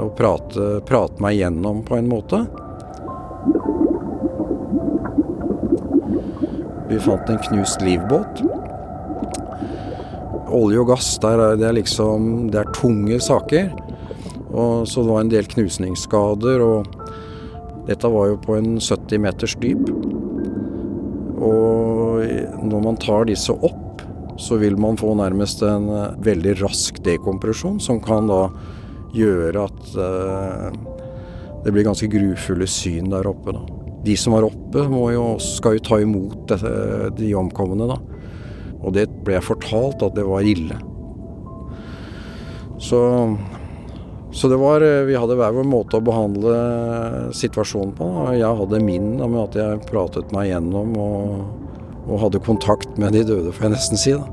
å 0.01 0.09
prate, 0.17 0.81
prate 0.87 1.21
meg 1.23 1.37
gjennom 1.39 1.83
på 1.87 1.97
en 1.97 2.09
måte. 2.11 2.41
Vi 6.87 6.99
fant 7.03 7.29
en 7.29 7.41
knust 7.47 7.83
livbåt. 7.83 8.43
Olje 10.55 10.79
og 10.81 10.91
gass, 10.93 11.09
der 11.19 11.41
er 11.43 11.57
det 11.59 11.73
liksom 11.75 12.47
Det 12.51 12.61
er 12.61 12.75
tunge 12.75 13.19
saker. 13.19 13.71
Og 14.51 14.87
så 14.87 15.03
det 15.03 15.11
var 15.11 15.21
en 15.21 15.31
del 15.31 15.49
knusningsskader, 15.51 16.63
og 16.63 16.87
dette 17.87 18.09
var 18.11 18.31
jo 18.31 18.37
på 18.43 18.55
en 18.57 18.77
70 18.79 19.19
meters 19.21 19.55
dyp. 19.61 19.91
Og 21.37 22.23
når 22.63 22.81
man 22.83 22.97
tar 22.99 23.27
disse 23.29 23.53
opp 23.53 23.86
så 24.37 24.57
vil 24.61 24.77
man 24.79 24.99
få 24.99 25.15
nærmest 25.17 25.63
en 25.65 25.89
uh, 25.89 26.17
veldig 26.23 26.57
rask 26.61 27.01
dekompresjon, 27.05 27.79
som 27.83 28.01
kan 28.03 28.29
da 28.29 28.43
gjøre 29.17 29.65
at 29.65 29.95
uh, 29.97 30.69
det 31.65 31.73
blir 31.73 31.87
ganske 31.87 32.09
grufulle 32.11 32.67
syn 32.69 33.09
der 33.11 33.27
oppe. 33.27 33.55
Da. 33.55 33.63
De 34.05 34.15
som 34.19 34.37
var 34.37 34.45
oppe, 34.47 34.85
jo, 35.11 35.25
skal 35.43 35.77
jo 35.77 35.83
ta 35.83 35.99
imot 35.99 36.45
dette, 36.51 36.71
de 37.17 37.33
omkomne. 37.35 37.89
Da. 37.89 37.97
Og 38.83 38.93
det 38.95 39.09
ble 39.25 39.35
jeg 39.35 39.47
fortalt 39.49 40.05
at 40.05 40.15
det 40.15 40.23
var 40.27 40.45
ille. 40.47 40.77
Så, 42.77 42.99
så 44.31 44.49
det 44.51 44.59
var 44.61 44.83
eh, 44.85 45.07
Vi 45.09 45.15
hadde 45.17 45.33
hver 45.39 45.55
vår 45.55 45.65
måte 45.65 45.97
å 45.97 46.03
behandle 46.05 46.57
situasjonen 47.35 47.95
på. 47.97 48.09
Jeg 48.37 48.59
hadde 48.61 48.83
min 48.85 49.15
med 49.17 49.39
at 49.47 49.57
jeg 49.57 49.87
pratet 49.89 50.29
meg 50.35 50.51
gjennom 50.51 50.93
og 51.01 51.66
og 52.07 52.21
hadde 52.23 52.43
kontakt 52.43 52.97
med 52.99 53.15
de 53.15 53.23
døde, 53.27 53.53
får 53.53 53.67
jeg 53.67 53.75
nesten 53.75 53.99
si. 53.99 54.15
da. 54.15 54.25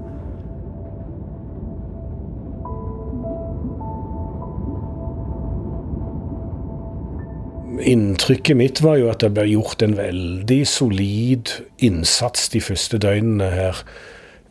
Inntrykket 7.85 8.57
mitt 8.57 8.81
var 8.81 8.97
jo 9.01 9.11
at 9.13 9.21
det 9.21 9.35
ble 9.37 9.45
gjort 9.51 9.83
en 9.85 9.97
veldig 9.99 10.61
solid 10.69 11.51
innsats 11.85 12.49
de 12.55 12.63
første 12.65 13.01
døgnene 13.03 13.51
her. 13.53 13.83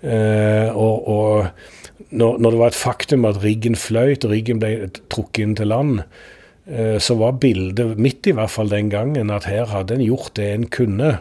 Eh, 0.04 0.70
og, 0.76 1.08
og 1.08 2.12
når, 2.12 2.38
når, 2.38 2.50
det 2.52 2.60
var 2.60 2.74
et 2.74 2.78
faktum 2.78 3.26
at 3.26 3.40
riggen 3.44 3.78
fløyt, 3.80 4.28
riggen 4.30 4.60
ble 4.62 4.90
trukket 5.14 5.46
inn 5.46 5.56
til 5.58 5.72
land, 5.72 6.04
eh, 6.68 7.00
så 7.02 7.16
var 7.18 7.40
bildet 7.42 7.96
mitt 7.98 8.28
i 8.28 8.36
hvert 8.36 8.52
fall 8.54 8.70
den 8.70 8.92
gangen 8.94 9.32
at 9.34 9.48
her 9.50 9.72
hadde 9.72 9.98
en 9.98 10.06
gjort 10.06 10.36
det 10.38 10.50
en 10.52 10.68
kunne. 10.68 11.16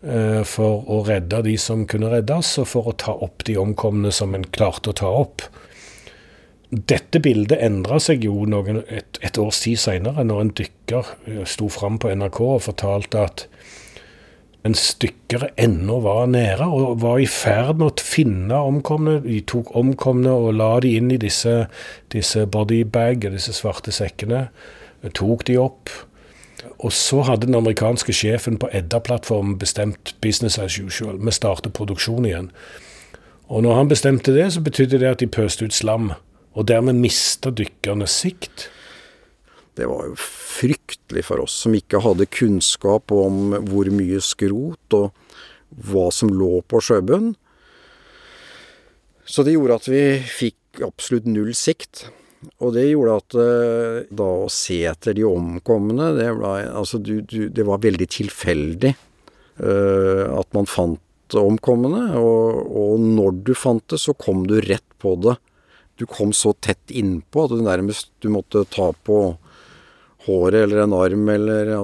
Eh, 0.00 0.42
for 0.48 0.86
å 0.88 1.02
redde 1.04 1.42
de 1.44 1.58
som 1.60 1.82
kunne 1.88 2.08
reddes, 2.08 2.54
og 2.62 2.70
for 2.70 2.88
å 2.88 2.96
ta 2.96 3.12
opp 3.12 3.44
de 3.44 3.58
omkomne 3.60 4.12
som 4.16 4.32
en 4.34 4.46
klarte 4.48 4.94
å 4.94 4.96
ta 4.96 5.10
opp. 5.12 5.44
Dette 6.70 7.20
bildet 7.20 7.60
endra 7.60 7.98
seg 8.00 8.24
jo 8.24 8.46
noen, 8.48 8.80
et, 8.88 9.18
et, 9.20 9.36
års 9.42 9.60
tid 9.66 9.76
seinere, 9.82 10.24
når 10.24 10.40
en 10.40 10.54
dykker 10.62 11.12
eh, 11.28 11.44
sto 11.44 11.68
fram 11.68 12.00
på 12.00 12.14
NRK 12.16 12.40
og 12.46 12.64
fortalte 12.70 13.26
at 13.28 13.46
en 14.64 14.76
stykker 14.76 15.50
ennå 15.60 15.98
var 16.04 16.26
nede 16.32 16.66
og 16.68 16.98
var 17.00 17.20
i 17.20 17.28
ferd 17.28 17.78
med 17.80 17.90
å 17.90 18.04
finne 18.04 18.56
omkomne. 18.72 19.18
De 19.24 19.40
tok 19.48 19.72
omkomne 19.76 20.32
og 20.32 20.54
la 20.56 20.74
de 20.84 20.94
inn 20.96 21.12
i 21.12 21.20
disse, 21.20 21.62
disse 22.12 22.44
bodybag, 22.48 23.24
disse 23.36 23.56
svarte 23.56 23.92
sekkene. 23.92 24.46
Tok 25.16 25.46
de 25.48 25.56
opp 25.60 25.92
og 26.78 26.92
så 26.92 27.22
hadde 27.26 27.48
den 27.48 27.58
amerikanske 27.58 28.14
sjefen 28.14 28.58
på 28.60 28.68
Edda-plattformen 28.72 29.58
bestemt 29.60 30.14
business 30.24 30.58
as 30.58 30.78
usual. 30.78 31.18
Vi 31.20 31.34
starter 31.34 31.72
produksjon 31.74 32.26
igjen. 32.28 32.50
Og 33.50 33.64
når 33.66 33.78
han 33.78 33.90
bestemte 33.90 34.34
det, 34.34 34.52
så 34.54 34.62
betydde 34.62 35.00
det 35.02 35.08
at 35.10 35.22
de 35.22 35.30
pøste 35.30 35.66
ut 35.66 35.74
slam. 35.74 36.12
Og 36.54 36.68
dermed 36.68 37.00
mista 37.00 37.50
dykkerne 37.50 38.06
sikt. 38.10 38.68
Det 39.78 39.88
var 39.88 40.10
jo 40.10 40.16
fryktelig 40.18 41.24
for 41.26 41.42
oss 41.42 41.54
som 41.64 41.74
ikke 41.74 42.02
hadde 42.04 42.28
kunnskap 42.30 43.12
om 43.14 43.54
hvor 43.70 43.90
mye 43.94 44.20
skrot 44.22 44.96
og 44.98 45.10
hva 45.90 46.08
som 46.14 46.32
lå 46.34 46.60
på 46.66 46.82
sjøbunnen. 46.82 47.36
Så 49.30 49.44
det 49.46 49.54
gjorde 49.54 49.76
at 49.78 49.86
vi 49.86 50.02
fikk 50.26 50.82
absolutt 50.82 51.28
null 51.30 51.52
sikt. 51.54 52.08
Og 52.40 52.72
det 52.72 52.86
gjorde 52.88 53.18
at 53.20 53.36
uh, 53.36 53.98
da 54.16 54.26
å 54.46 54.48
se 54.52 54.78
etter 54.88 55.16
de 55.16 55.26
omkomne, 55.28 56.12
det, 56.16 56.30
ble, 56.38 56.54
altså, 56.72 57.00
du, 57.02 57.20
du, 57.20 57.50
det 57.52 57.66
var 57.68 57.82
veldig 57.84 58.08
tilfeldig 58.16 58.94
uh, 59.60 60.24
at 60.38 60.48
man 60.56 60.68
fant 60.68 61.36
omkomne. 61.36 62.06
Og, 62.16 62.64
og, 62.64 63.04
når 63.04 63.42
du 63.44 63.52
fant 63.56 63.84
det, 63.92 64.00
så 64.00 64.16
kom 64.16 64.46
du 64.48 64.56
rett 64.64 64.86
på 65.02 65.14
det. 65.20 65.36
Du 66.00 66.06
kom 66.08 66.32
så 66.32 66.54
tett 66.64 66.92
innpå 66.96 67.44
at 67.44 67.52
du 67.52 67.60
nærmest 67.64 68.08
du 68.24 68.30
måtte 68.32 68.64
ta 68.72 68.88
på 69.04 69.20
håret 70.24 70.64
eller 70.64 70.86
en 70.86 70.96
arm 70.96 71.28
eller 71.32 71.74
ja. 71.76 71.82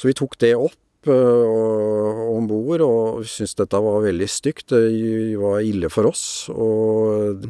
Så 0.00 0.08
vi 0.08 0.16
tok 0.16 0.38
det 0.40 0.54
opp 0.56 1.10
uh, 1.12 2.24
om 2.32 2.48
bord 2.48 2.80
og 2.86 3.28
syntes 3.28 3.52
dette 3.60 3.82
var 3.84 4.00
veldig 4.06 4.30
stygt. 4.32 4.72
Det 4.72 5.36
var 5.36 5.60
ille 5.60 5.92
for 5.92 6.08
oss. 6.08 6.24
og 6.48 7.44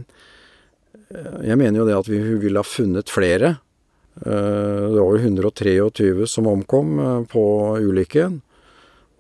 jeg 1.11 1.59
mener 1.59 1.81
jo 1.81 1.89
det 1.89 1.99
at 1.99 2.09
vi 2.11 2.21
ville 2.39 2.61
ha 2.61 2.67
funnet 2.67 3.11
flere. 3.11 3.57
Eh, 4.27 4.91
det 4.93 5.01
var 5.01 5.17
jo 5.17 5.19
123 5.19 6.27
som 6.27 6.47
omkom 6.47 6.99
eh, 6.99 7.21
på 7.31 7.45
ulykken. 7.81 8.41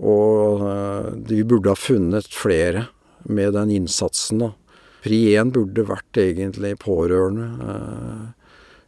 Og 0.01 0.65
eh, 0.71 1.11
vi 1.29 1.43
burde 1.45 1.73
ha 1.73 1.79
funnet 1.79 2.29
flere 2.35 2.87
med 3.29 3.55
den 3.55 3.71
innsatsen, 3.81 4.45
da. 4.45 4.53
Pri 5.01 5.19
1 5.33 5.55
burde 5.55 5.87
vært 5.89 6.19
egentlig 6.21 6.75
pårørende 6.83 7.47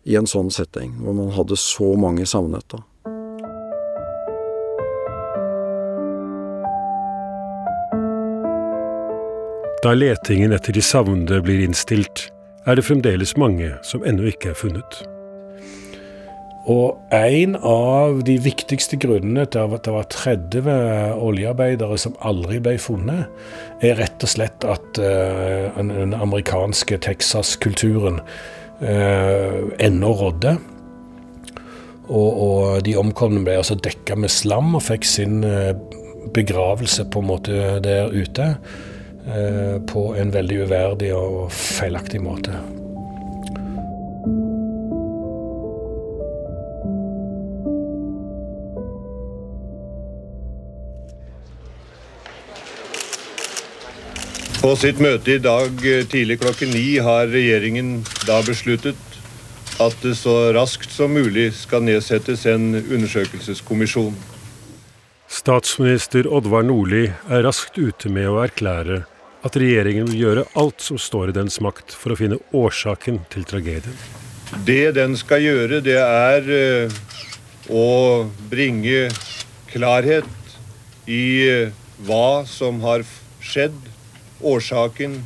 i 0.05 0.17
en 0.19 0.27
sånn 0.29 0.51
setting, 0.53 0.91
hvor 1.01 1.17
man 1.17 1.31
hadde 1.33 1.57
så 1.57 1.95
mange 1.97 2.27
savnet. 2.29 2.67
da. 2.69 2.83
Da 9.83 9.95
letingen 9.97 10.53
etter 10.53 10.77
de 10.77 10.85
savnede 10.85 11.41
blir 11.43 11.65
innstilt, 11.65 12.29
er 12.67 12.79
det 12.79 12.87
fremdeles 12.87 13.37
mange 13.41 13.75
som 13.87 14.05
ennå 14.07 14.29
ikke 14.31 14.53
er 14.53 14.59
funnet. 14.59 15.03
Og 16.71 17.01
en 17.11 17.57
av 17.59 18.21
de 18.23 18.37
viktigste 18.39 18.95
grunnene 19.03 19.49
til 19.51 19.73
at 19.75 19.83
det 19.83 19.95
var 19.97 20.07
30 20.15 20.69
oljearbeidere 21.19 21.97
som 21.99 22.15
aldri 22.23 22.61
ble 22.63 22.77
funnet, 22.79 23.27
er 23.83 23.99
rett 23.99 24.23
og 24.23 24.31
slett 24.31 24.67
at 24.71 25.01
uh, 25.03 25.75
den 25.75 26.15
amerikanske 26.15 27.01
Texas-kulturen 27.03 28.21
uh, 28.23 29.59
ennå 29.83 30.13
rådde. 30.21 30.55
Og, 32.13 32.31
og, 32.31 32.63
de 32.87 32.95
omkomne 32.99 33.43
ble 33.43 33.59
altså 33.59 33.75
dekka 33.79 34.15
med 34.21 34.31
slam 34.31 34.77
og 34.79 34.85
fikk 34.87 35.07
sin 35.09 35.43
uh, 35.43 35.75
begravelse 36.35 37.09
på 37.11 37.25
en 37.25 37.31
måte 37.33 37.77
der 37.83 38.15
ute. 38.15 38.53
På 39.23 40.05
en 40.19 40.33
veldig 40.35 40.57
uverdig 40.67 41.13
og 41.15 41.45
feilaktig 41.55 42.19
måte. 42.25 42.59
På 54.63 54.77
sitt 54.79 55.01
møte 55.03 55.33
i 55.35 55.41
dag 55.43 55.81
eh, 55.91 56.05
tidlig 56.07 56.37
klokken 56.39 56.71
ni 56.71 56.95
har 57.03 57.27
regjeringen 57.33 58.05
da 58.29 58.37
besluttet 58.47 59.01
at 59.83 59.97
det 60.05 60.13
så 60.21 60.53
raskt 60.55 60.93
som 60.95 61.11
mulig 61.17 61.49
skal 61.59 61.83
nedsettes 61.83 62.45
en 62.47 62.77
undersøkelseskommisjon. 62.79 64.15
Statsminister 65.27 66.29
Oddvar 66.31 66.63
Nordli 66.69 67.09
er 67.11 67.43
raskt 67.43 67.81
ute 67.81 68.13
med 68.15 68.31
å 68.31 68.39
erklære 68.45 69.01
at 69.43 69.57
regjeringen 69.59 70.07
vil 70.11 70.21
gjøre 70.21 70.45
alt 70.59 70.83
som 70.85 70.99
står 71.01 71.33
i 71.33 71.37
dens 71.37 71.59
makt 71.65 71.95
for 71.99 72.15
å 72.15 72.19
finne 72.19 72.39
årsaken 72.55 73.23
til 73.33 73.47
tragedien. 73.49 73.97
Det 74.67 74.93
den 74.95 75.17
skal 75.19 75.43
gjøre, 75.43 75.81
det 75.83 75.99
er 75.99 76.51
eh, 76.55 76.97
å 77.73 78.29
bringe 78.53 79.09
klarhet 79.73 80.29
i 81.09 81.25
eh, 81.49 81.73
hva 82.07 82.45
som 82.47 82.83
har 82.85 83.03
skjedd 83.43 83.79
årsaken, 84.45 85.19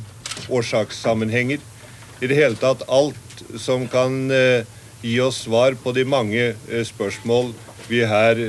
årsakssammenhenger. 0.49 1.61
I 2.21 2.29
det 2.31 2.39
hele 2.39 2.57
tatt 2.57 2.85
alt 2.89 3.43
som 3.61 3.85
kan 3.91 4.31
eh, 4.33 4.65
gi 5.03 5.19
oss 5.21 5.43
svar 5.45 5.77
på 5.77 5.93
de 5.93 6.07
mange 6.07 6.53
spørsmål 6.87 7.51
vi 7.87 8.01
her 8.07 8.39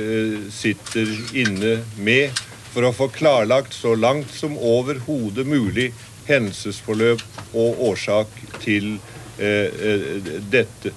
sitter 0.51 1.11
inne 1.37 1.77
med, 2.01 2.33
for 2.73 2.85
å 2.85 2.93
få 2.95 3.09
klarlagt 3.13 3.73
så 3.73 3.95
langt 3.97 4.31
som 4.33 4.57
overhodet 4.57 5.47
mulig 5.47 5.91
hendelsesforløp 6.29 7.23
og 7.57 7.85
årsak 7.89 8.33
til 8.61 8.97
dette. 9.39 10.91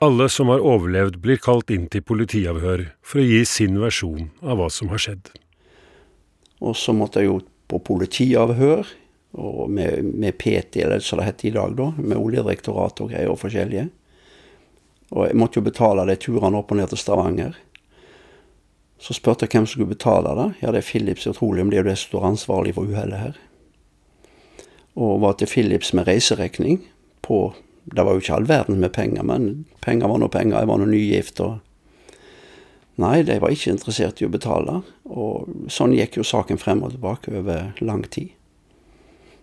Alle 0.00 0.30
som 0.32 0.48
har 0.48 0.62
overlevd, 0.64 1.18
blir 1.20 1.36
kalt 1.36 1.68
inn 1.70 1.84
til 1.92 2.00
politiavhør 2.00 2.86
for 3.04 3.20
å 3.20 3.26
gi 3.26 3.42
sin 3.44 3.76
versjon 3.82 4.30
av 4.40 4.56
hva 4.56 4.70
som 4.72 4.88
har 4.88 5.02
skjedd. 5.04 5.28
Og 6.64 6.72
så 6.76 6.94
måtte 6.96 7.20
jeg 7.20 7.28
jo 7.28 7.40
på 7.68 7.82
politiavhør 7.84 8.88
og 9.40 9.70
med, 9.70 10.04
med 10.04 10.38
PT, 10.40 10.80
eller 10.82 11.04
som 11.04 11.20
det 11.20 11.28
heter 11.28 11.50
i 11.50 11.54
dag, 11.54 11.76
da, 11.76 11.90
med 12.00 12.16
Oljedirektoratet 12.16 13.04
og 13.04 13.12
greier 13.12 13.30
og 13.30 13.38
forskjellige. 13.42 13.90
Og 15.12 15.26
jeg 15.28 15.38
måtte 15.38 15.60
jo 15.60 15.66
betale 15.68 16.06
de 16.08 16.16
turene 16.22 16.58
opp 16.58 16.72
og 16.72 16.80
ned 16.80 16.90
til 16.90 17.02
Stavanger. 17.02 17.60
Så 19.00 19.16
spurte 19.16 19.46
jeg 19.46 19.54
hvem 19.54 19.66
som 19.66 19.78
skulle 19.78 19.94
betale 19.94 20.34
det. 20.36 20.48
Ja, 20.60 20.72
det 20.74 20.82
er 20.82 20.90
Philips 20.90 21.24
Petroleum, 21.24 21.70
det 21.70 21.78
er 21.78 21.84
jo 21.84 21.88
det 21.88 21.96
som 21.98 22.10
står 22.10 22.28
ansvarlig 22.28 22.74
for 22.76 22.90
uhellet 22.90 23.22
her. 23.22 23.40
Og 25.00 25.20
var 25.22 25.38
til 25.40 25.48
Philips 25.48 25.94
med 25.96 26.08
reiseregning 26.08 26.82
på 27.24 27.54
Det 27.90 28.04
var 28.04 28.12
jo 28.12 28.20
ikke 28.20 28.34
all 28.34 28.48
verden 28.48 28.76
med 28.78 28.92
penger, 28.92 29.22
men 29.24 29.64
penger 29.80 30.06
var 30.06 30.18
nå 30.20 30.28
penger. 30.28 30.58
Jeg 30.58 30.68
var 30.68 30.78
nå 30.78 30.84
nygift 30.84 31.40
og 31.40 31.58
Nei, 33.00 33.22
de 33.22 33.38
var 33.40 33.50
ikke 33.50 33.72
interessert 33.72 34.20
i 34.20 34.26
å 34.26 34.30
betale. 34.30 34.82
Og 35.08 35.70
sånn 35.72 35.94
gikk 35.96 36.18
jo 36.18 36.26
saken 36.26 36.60
frem 36.60 36.82
og 36.84 36.92
tilbake 36.92 37.32
over 37.38 37.70
lang 37.80 38.02
tid. 38.12 38.34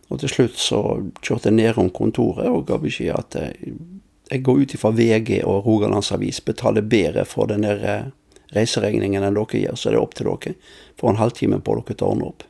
Og 0.08 0.22
til 0.22 0.32
slutt 0.32 0.60
så 0.62 0.82
kjørte 1.26 1.50
jeg 1.50 1.58
nedom 1.58 1.90
kontoret 1.90 2.48
og 2.52 2.68
ga 2.70 2.78
beskjed 2.80 3.18
at 3.18 3.40
jeg 3.42 4.44
går 4.44 4.62
ut 4.62 4.76
ifra 4.78 4.92
VG 4.96 5.42
og 5.42 5.66
Rogalandsavis 5.66 6.44
betaler 6.46 6.86
bedre 6.86 7.26
for 7.28 7.50
den 7.50 7.66
der 7.66 7.84
eh, 7.84 8.08
reiseregningen 8.56 9.24
enn 9.24 9.38
dere 9.38 9.62
gjør, 9.64 9.76
så 9.76 9.90
er 9.90 9.98
det 9.98 10.02
opp 10.02 10.16
til 10.18 10.30
dere. 10.30 10.56
Får 11.00 11.14
en 11.14 11.22
halvtime 11.22 11.60
på 11.60 11.78
dere 11.80 11.96
til 11.96 12.08
å 12.08 12.12
ordne 12.14 12.32
opp. 12.32 12.48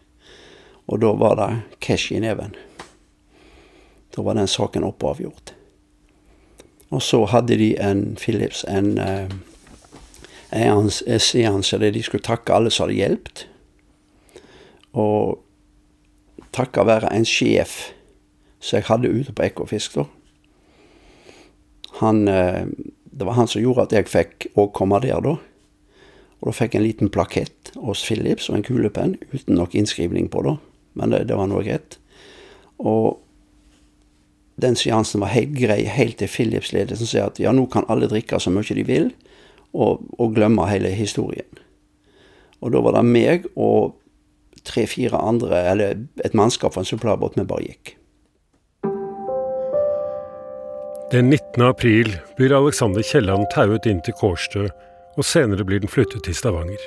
Og 0.87 1.01
da 1.03 1.11
var 1.19 1.35
det 1.39 1.51
cash 1.83 2.13
i 2.15 2.21
neven. 2.23 2.55
Da 4.15 4.23
var 4.23 4.37
den 4.37 4.47
saken 4.49 4.87
oppe 4.87 5.05
og 5.05 5.17
avgjort. 5.17 5.53
Og 6.95 7.03
så 7.03 7.25
hadde 7.27 7.57
de 7.59 7.73
en 7.83 8.15
Philips, 8.15 8.63
en 8.67 8.95
eh, 8.97 9.27
en 10.49 10.89
seanse 11.19 11.77
der 11.77 11.91
de 11.91 12.03
skulle 12.03 12.23
takke 12.23 12.53
alle 12.53 12.71
som 12.71 12.87
hadde 12.87 12.99
hjulpet. 12.99 13.47
Og 14.95 15.41
takka 16.55 16.85
være 16.87 17.11
en 17.13 17.27
sjef 17.27 17.91
som 18.59 18.79
jeg 18.79 18.87
hadde 18.87 19.11
ute 19.11 19.35
på 19.35 19.43
Ekofisk, 19.45 19.99
da. 19.99 20.05
Han, 21.99 22.27
eh, 22.27 22.65
det 23.03 23.25
var 23.25 23.33
han 23.33 23.47
som 23.47 23.61
gjorde 23.61 23.87
at 23.87 23.93
jeg 23.93 24.09
fikk 24.09 24.47
å 24.55 24.67
komme 24.73 24.99
der, 25.01 25.21
da. 25.21 25.35
Og 26.41 26.49
da 26.49 26.55
fikk 26.55 26.75
jeg 26.75 26.81
en 26.81 26.87
liten 26.87 27.13
plakett 27.13 27.71
hos 27.81 28.03
Philips 28.05 28.49
og 28.51 28.59
en 28.59 28.65
kulepenn 28.65 29.15
uten 29.33 29.57
nok 29.57 29.75
innskrivning 29.77 30.29
på, 30.33 30.43
da. 30.45 30.57
Men 30.97 31.13
det, 31.13 31.23
det 31.29 31.37
var 31.37 31.49
nå 31.49 31.61
greit. 31.65 31.97
Og 32.77 33.17
den 34.61 34.77
seansen 34.77 35.21
var 35.21 35.33
helt 35.33 35.53
grei, 35.57 35.83
helt 35.85 36.17
til 36.21 36.29
Philips-ledelsen 36.31 37.09
sier 37.09 37.29
at 37.29 37.41
ja, 37.41 37.53
nå 37.53 37.67
kan 37.73 37.85
alle 37.89 38.09
drikke 38.09 38.39
så 38.41 38.53
mye 38.53 38.77
de 38.77 38.85
vil 38.85 39.11
og, 39.73 40.05
og 40.17 40.33
glemme 40.37 40.65
hele 40.69 40.93
historien. 40.97 41.61
Og 42.61 42.73
da 42.73 42.81
var 42.81 42.97
det 42.97 43.05
meg 43.05 43.45
og 43.53 43.97
tre-fire 44.67 45.19
andre, 45.21 45.61
eller 45.71 46.01
et 46.25 46.33
mannskap 46.35 46.73
fra 46.73 46.81
en 46.83 46.89
supplærbåt, 46.89 47.37
vi 47.37 47.45
bare 47.47 47.69
gikk. 47.69 47.93
Den 51.13 51.29
19. 51.29 51.61
april 51.63 52.17
blir 52.35 52.51
Alexander 52.57 53.05
Kielland 53.05 53.47
tauet 53.53 53.85
inn 53.87 54.01
til 54.03 54.17
Kårstø, 54.19 54.65
og 55.17 55.25
senere 55.25 55.65
blir 55.65 55.81
den 55.81 55.91
flyttet 55.91 56.23
til 56.27 56.35
Stavanger. 56.37 56.81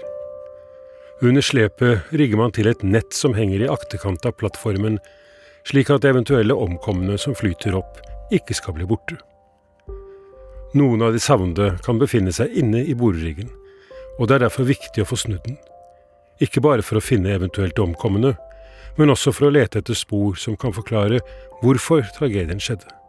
Under 1.20 1.44
slepet 1.44 2.12
rigger 2.16 2.38
man 2.40 2.54
til 2.56 2.70
et 2.70 2.82
nett 2.86 3.12
som 3.12 3.34
henger 3.36 3.64
i 3.64 3.68
akterkant 3.68 4.24
av 4.24 4.38
plattformen, 4.40 5.00
slik 5.68 5.90
at 5.92 6.06
eventuelle 6.08 6.56
omkomne 6.56 7.18
som 7.20 7.36
flyter 7.36 7.76
opp, 7.76 7.98
ikke 8.32 8.56
skal 8.56 8.78
bli 8.78 8.86
borte. 8.88 9.18
Noen 10.78 11.02
av 11.02 11.12
de 11.12 11.20
savnede 11.20 11.74
kan 11.84 11.98
befinne 12.00 12.32
seg 12.32 12.54
inne 12.56 12.84
i 12.86 12.94
boreriggen, 12.94 13.50
og 14.18 14.28
det 14.28 14.38
er 14.38 14.46
derfor 14.46 14.68
viktig 14.70 15.02
å 15.02 15.08
få 15.10 15.18
snudd 15.18 15.42
den. 15.48 15.58
Ikke 16.40 16.62
bare 16.64 16.84
for 16.86 16.96
å 16.96 17.04
finne 17.04 17.34
eventuelt 17.34 17.78
omkomne, 17.82 18.36
men 18.96 19.12
også 19.12 19.34
for 19.34 19.48
å 19.48 19.52
lete 19.52 19.82
etter 19.82 19.98
spor 19.98 20.38
som 20.40 20.56
kan 20.60 20.72
forklare 20.76 21.20
hvorfor 21.60 22.06
tragedien 22.16 22.62
skjedde. 22.62 22.99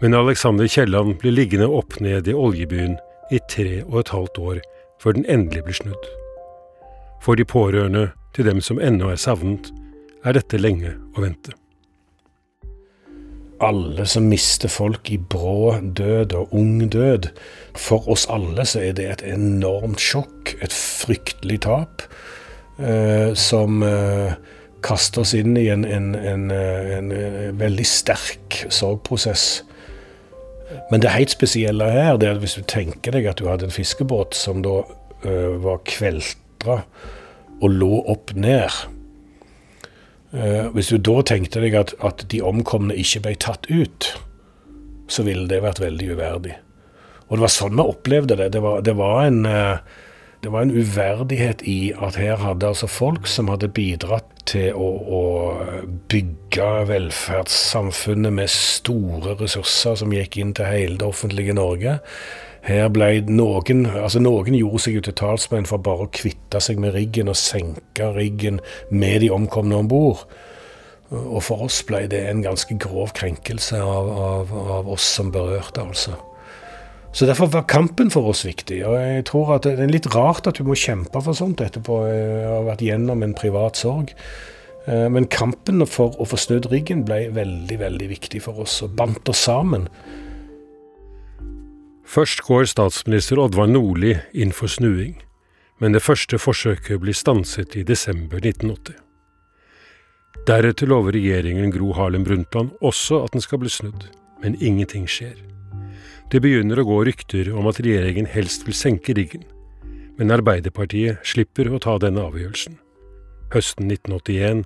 Men 0.00 0.16
Alexander 0.16 0.66
Kielland 0.66 1.18
blir 1.20 1.34
liggende 1.36 1.68
opp 1.68 2.00
ned 2.00 2.28
i 2.28 2.34
oljebyen 2.34 2.96
i 3.30 3.40
tre 3.52 3.82
og 3.84 4.00
et 4.00 4.14
halvt 4.14 4.38
år 4.38 4.60
før 5.00 5.16
den 5.16 5.28
endelig 5.28 5.64
blir 5.66 5.80
snudd. 5.82 6.10
For 7.20 7.36
de 7.36 7.44
pårørende 7.44 8.10
til 8.36 8.48
dem 8.48 8.64
som 8.64 8.80
ennå 8.80 9.12
er 9.12 9.20
savnet, 9.20 9.72
er 10.24 10.36
dette 10.36 10.60
lenge 10.60 10.96
å 11.16 11.24
vente 11.24 11.56
alle 13.60 14.06
som 14.08 14.28
mister 14.28 14.72
folk 14.72 15.10
i 15.12 15.18
brå 15.18 15.74
død 15.82 16.34
og 16.36 16.54
ung 16.56 16.80
død. 16.90 17.28
For 17.76 18.08
oss 18.10 18.26
alle 18.32 18.64
så 18.68 18.82
er 18.84 18.96
det 18.96 19.08
et 19.08 19.24
enormt 19.34 20.00
sjokk, 20.00 20.54
et 20.64 20.72
fryktelig 20.74 21.60
tap, 21.66 22.06
eh, 22.80 23.32
som 23.36 23.82
eh, 23.84 24.32
kaster 24.84 25.24
oss 25.24 25.34
inn 25.36 25.56
i 25.60 25.68
en, 25.72 25.84
en, 25.84 26.14
en, 26.16 26.46
eh, 26.54 26.92
en, 26.98 27.12
eh, 27.12 27.50
veldig 27.60 27.86
sterk 27.86 28.62
sorgprosess. 28.72 29.62
Men 30.90 31.02
det 31.02 31.12
helt 31.14 31.32
spesielle 31.32 31.90
her, 31.90 32.16
det 32.18 32.28
er 32.28 32.38
at 32.38 32.44
hvis 32.44 32.58
du 32.58 32.64
tenker 32.68 33.14
deg 33.16 33.28
at 33.30 33.40
du 33.40 33.48
hadde 33.50 33.68
en 33.68 33.74
fiskebåt 33.74 34.36
som 34.38 34.62
da 34.64 34.80
uh, 34.86 35.52
var 35.62 35.82
kveltra 35.88 36.80
og 37.60 37.68
lå 37.74 37.92
opp 38.08 38.32
ned 38.38 38.70
uh, 40.32 40.70
hvis 40.74 40.92
du 40.92 40.98
da 41.02 41.20
tenkte 41.26 41.62
deg 41.64 41.76
at, 41.78 41.94
at, 42.06 42.24
de 42.32 42.42
omkomne 42.44 42.96
ikke 42.96 43.24
ble 43.26 43.36
tatt 43.42 43.66
ut, 43.70 44.12
så 45.10 45.26
ville 45.26 45.48
det 45.50 45.62
vært 45.64 45.82
veldig 45.82 46.12
uverdig. 46.14 46.54
Og 47.30 47.38
det 47.38 47.44
var 47.44 47.52
sånn 47.54 47.78
vi 47.78 47.86
opplevde 47.86 48.38
det. 48.38 48.48
Det 48.54 48.62
var, 48.62 48.80
det 48.86 48.94
var, 48.98 49.20
en, 49.26 49.44
eh, 49.46 49.78
det 50.42 50.52
var 50.52 50.62
en, 50.62 50.70
uverdighet 50.72 51.62
i 51.68 51.92
at 52.00 52.16
her 52.16 52.36
hadde 52.40 52.66
altså 52.66 52.86
folk 52.88 53.26
som 53.28 53.50
hadde 53.52 53.68
bidratt 53.68 54.28
til 54.48 54.72
å, 54.72 54.88
å 54.88 55.24
bygge 56.10 56.68
velferdssamfunnet 56.88 58.32
med 58.32 58.52
store 58.52 59.36
ressurser 59.40 59.98
som 60.00 60.14
gikk 60.14 60.38
inn 60.40 60.54
til 60.56 60.70
hele 60.70 60.96
det 61.00 61.06
offentlige 61.06 61.56
Norge. 61.56 61.98
her 62.62 62.88
ble 62.88 63.10
noen 63.28 63.86
altså 63.86 64.20
noen 64.20 64.56
gjorde 64.56 64.82
seg 64.84 64.96
jo 64.96 65.04
til 65.04 65.16
talsmenn 65.20 65.68
for 65.68 65.78
bare 65.78 66.08
å 66.08 66.12
kvitte 66.12 66.60
seg 66.60 66.80
med 66.80 66.94
riggen 66.96 67.28
og 67.28 67.36
senke 67.36 68.10
riggen 68.16 68.60
med 68.90 69.20
de 69.20 69.30
omkomne 69.30 69.76
om 69.76 69.88
bord. 69.88 70.24
Og 71.10 71.42
for 71.42 71.66
oss 71.66 71.82
ble 71.82 72.06
det 72.08 72.22
en 72.30 72.42
ganske 72.42 72.76
grov 72.78 73.12
krenkelse 73.12 73.80
av, 73.82 74.08
av, 74.08 74.52
av 74.78 74.90
oss 74.94 75.04
som 75.18 75.32
berørte, 75.34 75.82
altså. 75.82 76.16
Så 77.12 77.26
derfor 77.26 77.50
var 77.50 77.66
kampen 77.66 78.10
for 78.10 78.30
oss 78.30 78.44
viktig. 78.46 78.84
Og 78.86 78.94
jeg 78.94 79.26
tror 79.26 79.56
at 79.56 79.66
det 79.66 79.74
er 79.82 79.90
litt 79.90 80.06
rart 80.14 80.46
at 80.46 80.60
du 80.60 80.66
må 80.66 80.78
kjempe 80.78 81.22
for 81.24 81.34
sånt 81.34 81.62
etterpå. 81.64 81.98
å 82.06 82.54
ha 82.54 82.62
vært 82.68 82.84
gjennom 82.86 83.24
en 83.26 83.34
privat 83.34 83.76
sorg. 83.76 84.14
Eh, 84.86 85.08
men 85.10 85.26
kampen 85.26 85.84
for 85.86 86.16
å 86.20 86.26
få 86.28 86.38
snudd 86.38 86.70
riggen 86.72 87.04
ble 87.08 87.26
veldig, 87.34 87.78
veldig 87.82 88.08
viktig 88.14 88.42
for 88.46 88.62
oss, 88.64 88.80
og 88.82 88.94
bandt 88.96 89.28
oss 89.28 89.44
sammen. 89.48 89.88
Først 92.10 92.42
går 92.46 92.66
statsminister 92.66 93.38
Oddvar 93.38 93.68
Nordli 93.70 94.16
inn 94.34 94.54
for 94.56 94.70
snuing, 94.70 95.20
men 95.78 95.94
det 95.94 96.02
første 96.02 96.40
forsøket 96.40 97.02
blir 97.02 97.14
stanset 97.14 97.76
i 97.78 97.84
desember 97.86 98.42
1980. 98.42 98.96
Deretter 100.48 100.88
lover 100.90 101.14
regjeringen 101.14 101.70
Gro 101.74 101.92
Harlem 101.94 102.24
Brundtland 102.24 102.72
også 102.80 103.24
at 103.26 103.36
den 103.36 103.44
skal 103.44 103.60
bli 103.62 103.70
snudd, 103.70 104.08
men 104.42 104.56
ingenting 104.58 105.06
skjer. 105.10 105.36
Det 106.30 106.38
begynner 106.38 106.78
å 106.78 106.86
gå 106.86 106.96
rykter 107.08 107.48
om 107.58 107.66
at 107.66 107.80
regjeringen 107.82 108.28
helst 108.30 108.62
vil 108.62 108.76
senke 108.78 109.16
riggen, 109.18 109.42
men 110.14 110.30
Arbeiderpartiet 110.30 111.24
slipper 111.26 111.66
å 111.74 111.80
ta 111.82 111.96
denne 111.98 112.22
avgjørelsen. 112.22 112.76
Høsten 113.50 113.90
1981 113.90 114.60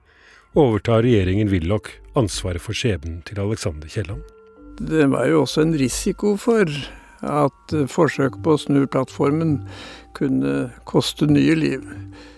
overtar 0.60 1.06
regjeringen 1.06 1.48
Willoch 1.48 1.88
ansvaret 2.20 2.60
for 2.60 2.76
skjebnen 2.76 3.22
til 3.24 3.40
Alexander 3.40 3.88
Kielland. 3.88 4.20
Det 4.76 5.08
var 5.08 5.24
jo 5.30 5.40
også 5.46 5.64
en 5.64 5.72
risiko 5.80 6.34
for 6.36 6.68
at 7.24 7.72
eh, 7.72 7.88
forsøk 7.88 8.36
på 8.44 8.58
å 8.58 8.60
snu 8.60 8.82
plattformen 8.84 9.62
kunne 10.12 10.68
koste 10.84 11.30
nye 11.32 11.56
liv. 11.56 11.88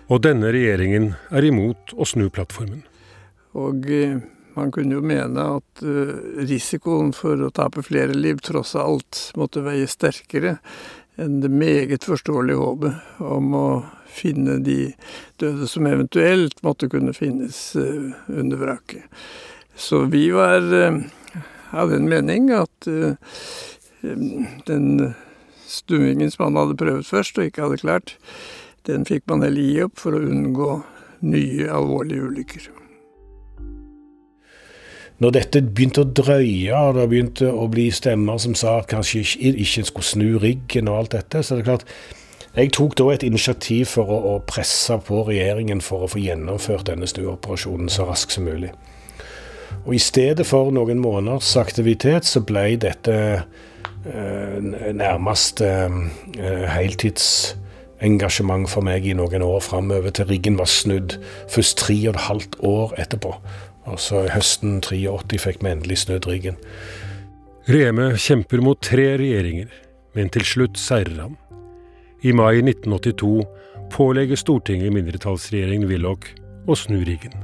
Og 0.07 0.23
denne 0.23 0.55
regjeringen 0.55 1.17
er 1.35 1.51
imot 1.51 1.97
å 1.99 2.07
snu 2.07 2.29
plattformen. 2.31 2.85
Og 3.59 3.91
eh, 3.91 4.21
man 4.57 4.73
kunne 4.75 4.97
jo 4.97 5.05
mene 5.05 5.49
at 5.59 5.83
eh, 5.85 6.15
risikoen 6.49 7.13
for 7.17 7.41
å 7.45 7.53
tape 7.55 7.85
flere 7.87 8.17
liv 8.17 8.41
tross 8.45 8.75
alt 8.79 9.31
måtte 9.39 9.65
veie 9.65 9.89
sterkere 9.91 10.57
enn 11.21 11.41
det 11.41 11.53
meget 11.53 12.05
forståelige 12.05 12.61
håpet 12.61 13.23
om 13.25 13.55
å 13.57 13.69
finne 14.17 14.59
de 14.65 14.91
døde 15.41 15.69
som 15.69 15.89
eventuelt 15.89 16.61
måtte 16.65 16.89
kunne 16.93 17.15
finnes 17.17 17.59
under 17.77 18.61
vraket. 18.61 19.05
Så 19.77 20.03
vi 20.13 20.29
var 20.33 20.65
av 21.73 21.93
den 21.93 22.09
mening 22.09 22.49
at 22.57 22.89
den 24.69 24.87
stuingen 25.67 26.31
som 26.31 26.49
han 26.49 26.61
hadde 26.61 26.79
prøvd 26.81 27.09
først 27.09 27.41
og 27.41 27.49
ikke 27.49 27.67
hadde 27.67 27.83
klart, 27.83 28.17
den 28.87 29.07
fikk 29.09 29.27
man 29.31 29.45
heller 29.45 29.69
gi 29.69 29.85
opp 29.87 30.01
for 30.01 30.17
å 30.17 30.25
unngå 30.25 30.73
nye 31.27 31.71
alvorlige 31.73 32.29
ulykker. 32.31 32.86
Når 35.23 35.33
dette 35.33 35.63
begynte 35.65 36.05
å 36.05 36.11
drøye, 36.11 36.77
og 36.77 36.99
det 36.99 37.07
begynte 37.09 37.49
å 37.49 37.69
bli 37.73 37.89
stemmer 37.95 38.41
som 38.43 38.57
sa 38.59 38.79
at 38.83 38.91
kanskje 38.91 39.23
ikke 39.49 39.87
skulle 39.89 40.11
snu 40.11 40.29
riggen 40.43 40.91
og 40.93 40.99
alt 41.01 41.17
dette, 41.17 41.43
så 41.43 41.55
er 41.55 41.63
det 41.63 41.69
klart 41.71 41.89
jeg 42.57 42.73
tok 42.73 42.95
da 42.97 43.11
et 43.13 43.25
initiativ 43.25 43.91
for 43.93 44.09
å, 44.09 44.19
å 44.33 44.35
presse 44.49 44.97
på 45.05 45.23
regjeringen 45.29 45.83
for 45.85 46.07
å 46.07 46.09
få 46.09 46.23
gjennomført 46.25 46.89
denne 46.89 47.09
snuoperasjonen 47.09 47.91
så 47.93 48.07
raskt 48.09 48.33
som 48.37 48.49
mulig. 48.49 48.71
Og 49.85 49.93
I 49.97 50.01
stedet 50.01 50.47
for 50.49 50.73
noen 50.73 51.01
måneders 51.03 51.53
aktivitet 51.61 52.25
så 52.25 52.41
ble 52.45 52.71
dette 52.81 53.17
Eh, 54.07 54.63
nærmest 54.95 55.61
eh, 55.61 55.91
heltids 56.71 57.57
heltidsengasjement 57.97 58.69
for 58.71 58.87
meg 58.87 59.07
i 59.09 59.15
noen 59.19 59.43
år 59.43 59.63
framover, 59.65 60.13
til 60.15 60.29
riggen 60.29 60.59
var 60.61 60.69
snudd. 60.71 61.17
Først 61.51 61.81
tre 61.81 61.97
og 62.05 62.13
et 62.15 62.27
halvt 62.29 62.59
år 62.63 62.95
etterpå. 63.03 63.33
Og 63.87 64.01
så 64.03 64.25
høsten 64.33 64.81
83 64.83 65.41
fikk 65.43 65.63
vi 65.63 65.73
endelig 65.73 66.03
snudd 66.03 66.27
riggen. 66.29 66.59
Reme 67.71 68.13
kjemper 68.21 68.63
mot 68.63 68.79
tre 68.83 69.13
regjeringer, 69.19 69.71
men 70.15 70.31
til 70.35 70.47
slutt 70.47 70.79
seirer 70.79 71.19
han. 71.25 71.37
I 72.27 72.33
mai 72.35 72.63
1982 72.63 73.45
pålegger 73.95 74.39
Stortinget 74.39 74.95
mindretallsregjeringen 74.95 75.91
Willoch 75.91 76.31
å 76.67 76.77
snu 76.79 77.01
riggen. 77.07 77.35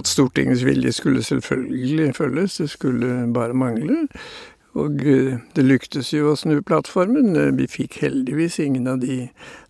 At 0.00 0.08
Stortingets 0.10 0.64
vilje 0.66 0.94
skulle 0.96 1.22
selvfølgelig 1.22 2.14
følges, 2.16 2.56
det 2.58 2.70
skulle 2.72 3.26
bare 3.34 3.54
mangle. 3.54 4.06
Og 4.72 5.02
eh, 5.04 5.36
det 5.52 5.66
lyktes 5.66 6.14
jo 6.14 6.30
å 6.30 6.38
snu 6.38 6.56
plattformen. 6.64 7.34
Eh, 7.36 7.52
vi 7.58 7.68
fikk 7.68 7.98
heldigvis 8.00 8.56
ingen 8.64 8.88
av 8.88 9.02
de 9.02 9.26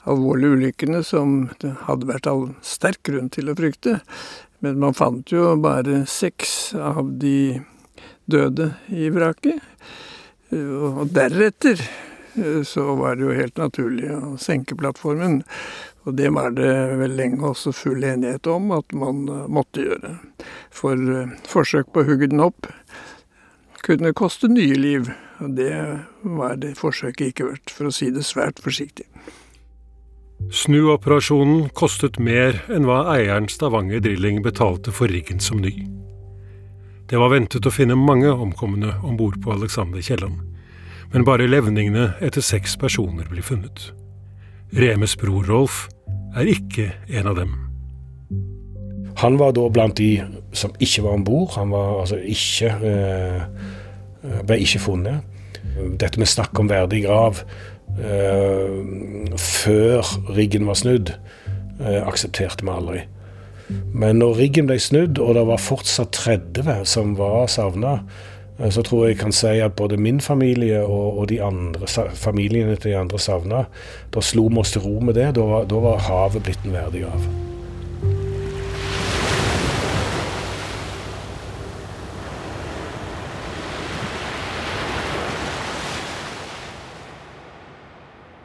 alvorlige 0.07 0.59
ulykkene 0.59 1.03
som 1.07 1.51
det 1.63 1.75
hadde 1.89 2.09
vært 2.09 2.31
all 2.31 2.53
sterk 2.63 3.03
grunn 3.09 3.33
til 3.35 3.51
å 3.51 3.57
frykte. 3.59 3.99
Men 4.63 4.79
man 4.83 4.97
fant 4.97 5.33
jo 5.35 5.53
bare 5.63 6.05
seks 6.11 6.73
av 6.79 7.11
de 7.23 7.61
døde 8.31 8.73
i 8.95 9.11
vraket. 9.13 9.61
Eh, 10.51 10.73
og 10.89 11.13
deretter 11.15 11.83
så 12.65 12.95
var 12.97 13.19
det 13.19 13.27
jo 13.27 13.35
helt 13.37 13.59
naturlig 13.61 14.07
å 14.09 14.37
senke 14.41 14.73
plattformen. 14.81 15.43
Og 16.07 16.15
det 16.17 16.31
var 16.33 16.55
det 16.57 16.71
vel 16.97 17.13
lenge 17.19 17.45
også 17.45 17.75
full 17.77 18.07
enighet 18.09 18.49
om 18.49 18.71
at 18.73 18.95
man 18.97 19.27
måtte 19.53 19.85
gjøre. 19.85 20.15
For 20.73 20.97
forsøk 21.45 21.93
på 21.93 22.01
å 22.01 22.09
hugge 22.09 22.31
den 22.33 22.41
opp 22.41 22.71
kunne 23.83 24.15
koste 24.17 24.49
nye 24.49 24.75
liv. 24.79 25.11
Og 25.43 25.57
det 25.59 25.75
var 26.23 26.59
det 26.63 26.77
forsøket 26.79 27.33
ikke 27.33 27.49
verdt, 27.51 27.75
for 27.75 27.91
å 27.91 27.95
si 27.95 28.11
det 28.15 28.25
svært 28.27 28.63
forsiktig. 28.63 29.09
Snuoperasjonen 30.51 31.69
kostet 31.77 32.19
mer 32.19 32.57
enn 32.73 32.87
hva 32.89 33.05
eieren 33.15 33.47
Stavanger 33.53 34.03
Drilling 34.03 34.43
betalte 34.43 34.91
for 34.95 35.13
riggen 35.13 35.41
som 35.41 35.61
ny. 35.63 35.73
Det 37.07 37.21
var 37.21 37.31
ventet 37.35 37.67
å 37.69 37.73
finne 37.73 37.95
mange 37.99 38.33
omkomne 38.33 38.95
om 39.05 39.19
bord 39.21 39.39
på 39.45 39.53
Alexander 39.55 40.03
Kielland, 40.03 40.41
men 41.13 41.27
bare 41.29 41.47
levningene 41.47 42.15
etter 42.25 42.43
seks 42.43 42.75
personer 42.81 43.29
blir 43.31 43.45
funnet. 43.47 43.91
Remes 44.73 45.15
bror 45.21 45.45
Rolf 45.47 45.85
er 46.35 46.49
ikke 46.49 46.89
en 47.13 47.29
av 47.29 47.37
dem. 47.39 47.53
Han 49.21 49.37
var 49.39 49.53
da 49.53 49.69
blant 49.69 50.01
de 50.01 50.23
som 50.57 50.73
ikke 50.81 51.05
var 51.05 51.19
om 51.19 51.27
bord. 51.27 51.53
Han 51.55 51.71
var 51.71 52.01
altså 52.01 52.17
ikke 52.17 52.73
eh, 52.81 53.45
ble 54.49 54.59
ikke 54.65 54.81
funnet. 54.83 55.29
Dette 56.01 56.21
med 56.21 56.31
snakk 56.31 56.57
om 56.59 56.71
verdig 56.71 57.05
grav 57.05 57.43
før 59.39 60.07
riggen 60.37 60.67
var 60.67 60.75
snudd, 60.75 61.15
eh, 61.81 62.01
aksepterte 62.07 62.65
vi 62.65 62.73
aldri. 62.73 63.01
Men 63.95 64.21
når 64.21 64.37
riggen 64.39 64.69
ble 64.69 64.79
snudd, 64.81 65.19
og 65.19 65.35
det 65.35 65.47
var 65.49 65.63
fortsatt 65.63 66.13
30 66.13 66.85
som 66.89 67.17
var 67.19 67.47
savna, 67.47 68.01
eh, 68.59 68.71
så 68.71 68.83
tror 68.83 69.07
jeg 69.07 69.17
jeg 69.17 69.23
kan 69.25 69.33
si 69.33 69.55
at 69.61 69.77
både 69.77 69.97
min 69.97 70.21
familie 70.21 70.83
og, 70.83 71.19
og 71.19 71.29
de 71.29 71.43
andre, 71.43 71.87
familiene 72.15 72.77
til 72.77 72.91
de 72.91 72.99
andre 72.99 73.19
savna, 73.19 73.65
da 74.15 74.21
slo 74.21 74.49
vi 74.49 74.59
oss 74.59 74.73
til 74.73 74.83
ro 74.83 75.01
med 75.01 75.15
det. 75.15 75.35
Da 75.37 75.65
da 75.69 75.87
var 75.89 75.99
havet 76.09 76.43
blitt 76.43 76.65
en 76.65 76.73
verdig 76.73 77.07
grav. 77.07 77.52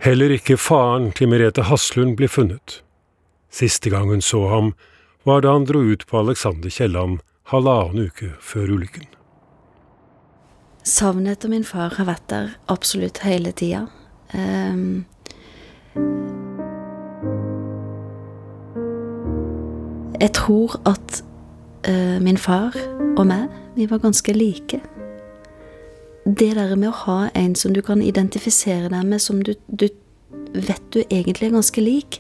Heller 0.08 0.32
ikke 0.32 0.56
faren 0.56 1.10
til 1.12 1.28
Merete 1.28 1.66
Haslund 1.68 2.14
ble 2.16 2.30
funnet. 2.32 2.78
Siste 3.52 3.92
gang 3.92 4.08
hun 4.08 4.22
så 4.24 4.46
ham, 4.48 4.70
var 5.28 5.42
da 5.44 5.52
han 5.52 5.66
dro 5.68 5.82
ut 5.84 6.06
på 6.08 6.22
Alexander 6.22 6.72
Kielland 6.72 7.18
halvannen 7.52 8.08
uke 8.08 8.30
før 8.40 8.72
ulykken. 8.78 9.04
Savnet 10.88 11.36
etter 11.36 11.52
min 11.52 11.68
far 11.68 11.92
har 12.00 12.08
vært 12.08 12.24
der 12.32 12.56
absolutt 12.72 13.20
hele 13.28 13.52
tida. 13.52 13.84
Um, 14.32 15.04
jeg 20.22 20.32
tror 20.40 20.80
at 20.88 21.24
uh, 21.84 22.16
min 22.24 22.40
far 22.40 22.80
og 23.18 23.26
meg, 23.28 23.52
vi 23.76 23.92
var 23.92 24.00
ganske 24.08 24.40
like 24.40 24.80
det 26.28 26.56
der 26.56 26.76
med 26.76 26.90
å 26.90 26.98
ha 27.06 27.20
en 27.36 27.56
som 27.56 27.74
du 27.74 27.82
kan 27.82 28.02
identifisere 28.04 28.90
deg 28.92 29.06
med, 29.08 29.22
som 29.24 29.40
du, 29.42 29.54
du 29.68 29.88
vet 30.54 30.84
du 30.92 31.00
egentlig 31.06 31.48
er 31.48 31.56
ganske 31.56 31.84
lik, 31.84 32.20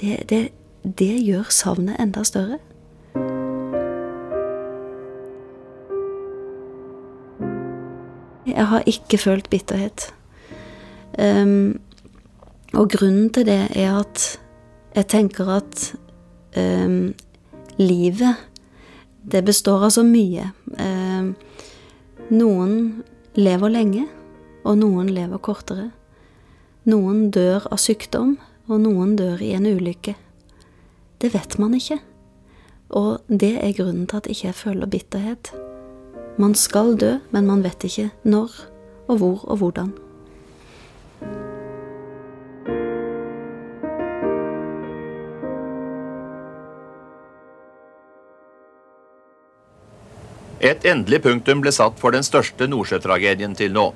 det, 0.00 0.16
det, 0.30 0.40
det 0.82 1.12
gjør 1.22 1.52
savnet 1.54 2.00
enda 2.02 2.24
større. 2.26 2.58
Jeg 8.50 8.66
har 8.66 8.82
ikke 8.90 9.18
følt 9.18 9.50
bitterhet. 9.50 10.08
Um, 11.18 11.78
og 12.74 12.90
grunnen 12.90 13.30
til 13.34 13.46
det 13.46 13.68
er 13.78 14.00
at 14.00 14.24
jeg 14.96 15.06
tenker 15.10 15.50
at 15.60 15.84
um, 16.56 17.14
livet, 17.78 18.34
det 19.30 19.44
består 19.46 19.86
av 19.86 19.94
så 19.94 20.02
mye. 20.06 20.50
Um, 20.74 21.34
noen 22.30 23.02
lever 23.38 23.72
lenge, 23.72 24.06
og 24.64 24.78
noen 24.80 25.10
lever 25.12 25.40
kortere. 25.42 25.90
Noen 26.88 27.28
dør 27.34 27.66
av 27.70 27.80
sykdom, 27.80 28.36
og 28.70 28.82
noen 28.84 29.16
dør 29.18 29.42
i 29.42 29.52
en 29.56 29.66
ulykke. 29.66 30.14
Det 31.20 31.32
vet 31.34 31.58
man 31.60 31.74
ikke. 31.76 31.98
Og 32.96 33.20
det 33.28 33.54
er 33.62 33.74
grunnen 33.76 34.06
til 34.10 34.18
at 34.18 34.28
ikke 34.30 34.48
jeg 34.48 34.58
føler 34.58 34.90
bitterhet. 34.90 35.52
Man 36.40 36.54
skal 36.54 36.96
dø, 36.98 37.18
men 37.30 37.46
man 37.46 37.64
vet 37.66 37.84
ikke 37.84 38.10
når 38.24 38.54
og 39.10 39.18
hvor 39.18 39.44
og 39.50 39.60
hvordan. 39.60 39.92
Et 50.60 50.84
endelig 50.84 51.22
punktum 51.24 51.62
ble 51.64 51.70
satt 51.72 51.96
for 51.96 52.12
den 52.12 52.24
største 52.26 52.66
nordsjøtragedien 52.68 53.54
til 53.56 53.72
nå. 53.72 53.86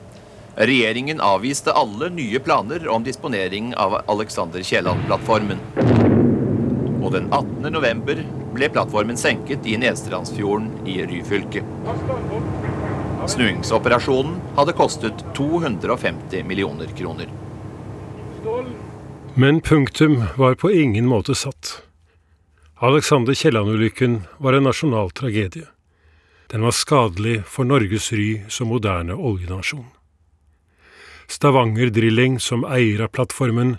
Regjeringen 0.57 1.18
avviste 1.20 1.74
alle 1.77 2.09
nye 2.14 2.40
planer 2.40 2.87
om 2.88 3.05
disponering 3.05 3.74
av 3.77 3.98
Alexander 4.09 4.64
Kielland-plattformen. 4.64 5.61
Og 7.05 7.11
den 7.12 7.29
18. 7.29 7.68
november 7.74 8.22
ble 8.55 8.70
plattformen 8.72 9.20
senket 9.20 9.66
i 9.68 9.77
Nedstrandsfjorden 9.83 10.70
i 10.88 11.03
Ryfylke. 11.11 11.61
Snuingsoperasjonen 13.29 14.40
hadde 14.57 14.77
kostet 14.79 15.20
250 15.37 16.48
millioner 16.48 16.96
kroner. 16.96 17.29
Men 19.37 19.61
punktum 19.61 20.22
var 20.40 20.57
på 20.57 20.72
ingen 20.72 21.12
måte 21.12 21.37
satt. 21.37 21.83
Alexander 22.81 23.37
Kielland-ulykken 23.37 24.22
var 24.38 24.57
en 24.57 24.70
nasjonal 24.70 25.12
tragedie. 25.12 25.73
Den 26.54 26.62
var 26.62 26.70
skadelig 26.70 27.40
for 27.50 27.66
Norges 27.66 28.12
ry 28.12 28.44
som 28.48 28.68
moderne 28.70 29.14
oljenasjon. 29.18 29.88
Stavanger 31.26 31.90
Drilling, 31.90 32.36
som 32.40 32.62
eier 32.62 33.02
av 33.02 33.10
plattformen, 33.16 33.72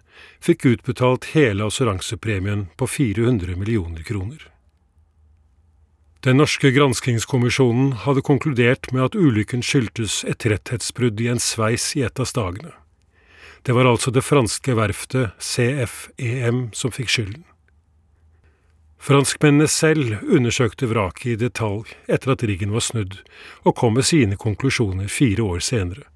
fikk 0.43 0.65
utbetalt 0.73 1.29
hele 1.31 1.69
assuransepremien 1.69 2.65
på 2.75 2.89
400 2.91 3.55
millioner 3.55 4.03
kroner. 4.03 4.43
Den 6.19 6.43
norske 6.43 6.73
granskingskommisjonen 6.75 7.95
hadde 8.03 8.27
konkludert 8.27 8.91
med 8.91 9.07
at 9.07 9.15
ulykken 9.15 9.63
skyldtes 9.63 10.25
et 10.27 10.43
retthetsbrudd 10.43 11.23
i 11.23 11.31
en 11.31 11.39
sveis 11.39 11.93
i 11.95 12.03
et 12.03 12.19
av 12.19 12.27
stagene. 12.27 12.75
Det 13.63 13.71
var 13.71 13.87
altså 13.87 14.11
det 14.11 14.27
franske 14.27 14.75
verftet 14.75 15.31
CFEM 15.39 16.65
som 16.75 16.91
fikk 16.91 17.15
skylden. 17.15 17.47
Franskmennene 19.05 19.67
selv 19.69 20.15
undersøkte 20.33 20.87
vraket 20.89 21.27
i 21.29 21.37
detalj 21.43 21.91
etter 22.09 22.31
at 22.33 22.43
riggen 22.49 22.71
var 22.73 22.81
snudd, 22.81 23.19
og 23.61 23.75
kom 23.77 23.93
med 23.99 24.07
sine 24.07 24.33
konklusjoner 24.41 25.11
fire 25.13 25.45
år 25.45 25.61
senere. 25.61 26.07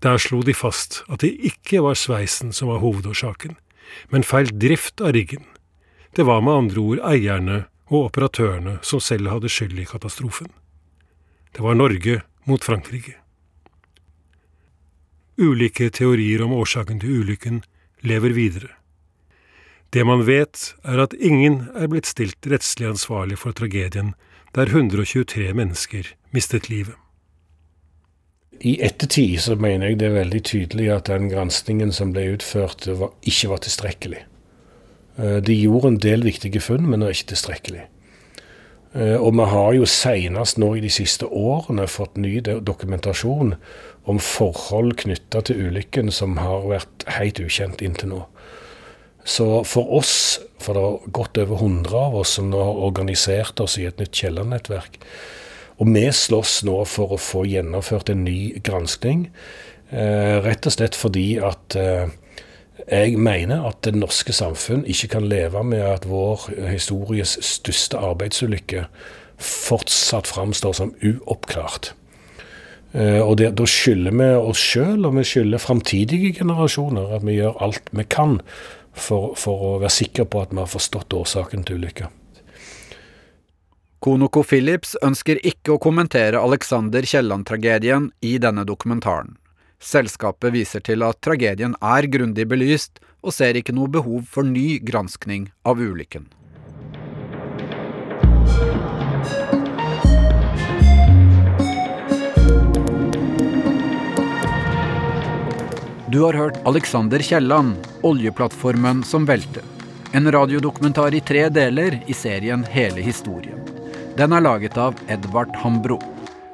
Der 0.00 0.16
slo 0.16 0.40
de 0.46 0.54
fast 0.56 1.02
at 1.12 1.20
det 1.20 1.34
ikke 1.50 1.82
var 1.84 1.98
sveisen 2.00 2.54
som 2.56 2.70
var 2.72 2.80
hovedårsaken, 2.80 3.58
men 4.08 4.24
feil 4.24 4.48
drift 4.56 5.02
av 5.04 5.12
riggen. 5.18 5.44
Det 6.16 6.24
var 6.24 6.40
med 6.40 6.62
andre 6.62 6.80
ord 6.80 7.04
eierne 7.10 7.58
og 7.90 8.08
operatørene 8.08 8.78
som 8.80 9.04
selv 9.04 9.28
hadde 9.28 9.52
skyld 9.52 9.76
i 9.76 9.86
katastrofen. 9.92 10.48
Det 11.52 11.60
var 11.60 11.76
Norge 11.76 12.22
mot 12.48 12.64
Frankrike. 12.64 13.18
Ulike 15.36 15.92
teorier 15.92 16.40
om 16.46 16.56
årsaken 16.56 17.04
til 17.04 17.20
ulykken 17.20 17.60
lever 18.00 18.32
videre. 18.32 18.77
Det 19.92 20.04
man 20.04 20.26
vet, 20.26 20.74
er 20.84 21.00
at 21.00 21.14
ingen 21.16 21.62
er 21.72 21.88
blitt 21.88 22.08
stilt 22.08 22.44
rettslig 22.50 22.90
ansvarlig 22.90 23.38
for 23.40 23.56
tragedien 23.56 24.12
der 24.56 24.68
123 24.68 25.52
mennesker 25.56 26.10
mistet 26.36 26.68
livet. 26.68 26.96
I 28.60 28.74
ettertid 28.82 29.38
så 29.40 29.54
mener 29.56 29.88
jeg 29.92 30.00
det 30.00 30.08
er 30.08 30.18
veldig 30.18 30.40
tydelig 30.44 30.88
at 30.92 31.08
den 31.08 31.28
granskingen 31.30 31.92
som 31.94 32.10
ble 32.12 32.26
utført, 32.34 32.88
var, 32.98 33.12
ikke 33.22 33.52
var 33.52 33.62
tilstrekkelig. 33.62 34.24
Eh, 35.18 35.36
de 35.46 35.54
gjorde 35.54 35.92
en 35.92 36.00
del 36.02 36.26
viktige 36.26 36.60
funn, 36.60 36.88
men 36.90 37.00
det 37.00 37.08
er 37.08 37.16
ikke 37.16 37.32
tilstrekkelig. 37.32 37.84
Eh, 38.98 39.14
og 39.14 39.36
vi 39.38 39.46
har 39.52 39.70
jo 39.76 39.86
senest 39.86 40.58
nå 40.58 40.72
i 40.74 40.82
de 40.82 40.90
siste 40.90 41.28
årene 41.28 41.86
fått 41.86 42.18
ny 42.18 42.40
dokumentasjon 42.42 43.54
om 44.08 44.20
forhold 44.22 44.96
knytta 45.04 45.44
til 45.46 45.68
ulykken 45.68 46.10
som 46.14 46.36
har 46.42 46.66
vært 46.66 47.06
helt 47.18 47.38
ukjent 47.44 47.84
inntil 47.84 48.14
nå. 48.16 48.24
Så 49.24 49.62
for 49.68 49.90
oss, 49.98 50.38
for 50.62 50.76
det 50.76 50.84
er 50.84 51.10
godt 51.16 51.40
over 51.42 51.62
100 51.62 51.98
av 51.98 52.16
oss 52.22 52.36
som 52.38 52.50
nå 52.50 52.60
har 52.62 52.84
organisert 52.86 53.60
oss 53.60 53.76
i 53.78 53.86
et 53.88 53.98
nytt 54.00 54.14
Kielland-nettverk, 54.16 55.00
og 55.78 55.90
vi 55.94 56.06
slåss 56.10 56.62
nå 56.66 56.78
for 56.90 57.14
å 57.14 57.20
få 57.22 57.44
gjennomført 57.46 58.10
en 58.10 58.24
ny 58.26 58.58
granskning, 58.66 59.28
eh, 59.92 60.38
rett 60.42 60.66
og 60.66 60.74
slett 60.74 60.98
fordi 60.98 61.28
at 61.38 61.76
eh, 61.78 62.08
jeg 62.88 63.18
mener 63.20 63.66
at 63.68 63.82
det 63.84 63.94
norske 63.98 64.32
samfunn 64.32 64.86
ikke 64.88 65.12
kan 65.16 65.28
leve 65.28 65.62
med 65.66 65.84
at 65.84 66.06
vår 66.08 66.48
histories 66.70 67.36
største 67.44 67.98
arbeidsulykke 68.00 68.86
fortsatt 69.38 70.26
framstår 70.26 70.76
som 70.78 70.94
uoppklart. 71.02 71.92
Eh, 72.94 73.20
og 73.20 73.36
det, 73.38 73.52
Da 73.58 73.66
skylder 73.68 74.14
vi 74.16 74.28
oss 74.40 74.62
sjøl 74.62 75.04
og 75.04 75.18
vi 75.18 75.26
skylder 75.28 75.60
framtidige 75.60 76.32
generasjoner 76.40 77.18
at 77.18 77.26
vi 77.26 77.36
gjør 77.36 77.58
alt 77.60 77.90
vi 77.92 78.06
kan 78.08 78.38
for, 78.92 79.34
for, 79.36 79.64
å 79.64 79.72
være 79.82 79.92
sikker 79.92 80.28
på 80.30 80.42
at 80.42 80.54
vi 80.54 80.62
har 80.62 80.70
forstått 80.70 81.16
årsaken 81.16 81.66
til 81.66 81.80
ulykka. 81.80 82.08
Konoko 83.98 84.44
Phillips 84.46 84.94
ønsker 85.02 85.40
ikke 85.46 85.74
å 85.74 85.82
kommentere 85.82 86.38
Alexander 86.38 87.02
Kielland-tragedien 87.02 88.12
i 88.22 88.36
denne 88.38 88.62
dokumentaren. 88.68 89.34
Selskapet 89.82 90.54
viser 90.54 90.82
til 90.86 91.02
at 91.06 91.20
tragedien 91.22 91.74
er 91.82 92.06
grundig 92.10 92.46
belyst, 92.50 92.98
og 93.22 93.34
ser 93.34 93.58
ikke 93.58 93.74
noe 93.74 93.90
behov 93.90 94.26
for 94.30 94.46
ny 94.46 94.78
granskning 94.78 95.48
av 95.66 95.82
ulykken. 95.82 96.28
Du 106.08 106.22
har 106.22 106.38
hørt 106.38 106.62
Alexander 106.64 107.20
Kielland, 107.20 107.74
oljeplattformen 108.02 109.04
som 109.04 109.26
velte. 109.26 109.60
En 110.12 110.32
radiodokumentar 110.32 111.14
i 111.14 111.20
tre 111.20 111.48
deler 111.48 112.00
i 112.06 112.14
serien 112.14 112.64
Hele 112.64 113.00
historien. 113.00 113.60
Den 114.16 114.32
er 114.32 114.42
laget 114.42 114.78
av 114.78 114.96
Edvard 115.08 115.56
Hambro. 115.56 116.00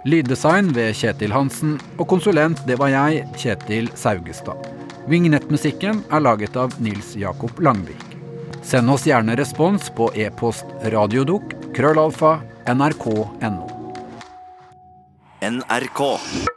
Lyddesign 0.04 0.72
ved 0.76 0.92
Kjetil 0.98 1.32
Hansen, 1.32 1.78
og 1.96 2.08
konsulent 2.10 2.60
det 2.68 2.76
var 2.80 2.92
jeg, 2.92 3.24
Kjetil 3.40 3.88
Saugestad. 3.96 4.66
Vignettmusikken 5.08 6.02
er 6.12 6.24
laget 6.24 6.56
av 6.60 6.74
Nils 6.80 7.14
Jakob 7.16 7.60
Langvik. 7.60 8.04
Send 8.64 8.90
oss 8.90 9.04
gjerne 9.08 9.36
respons 9.36 9.90
på 9.96 10.08
e-post 10.16 10.64
radiodok 10.92 11.52
krøllalfa 11.76 12.38
nrk.no. 12.72 13.68
NRK. 15.44 16.53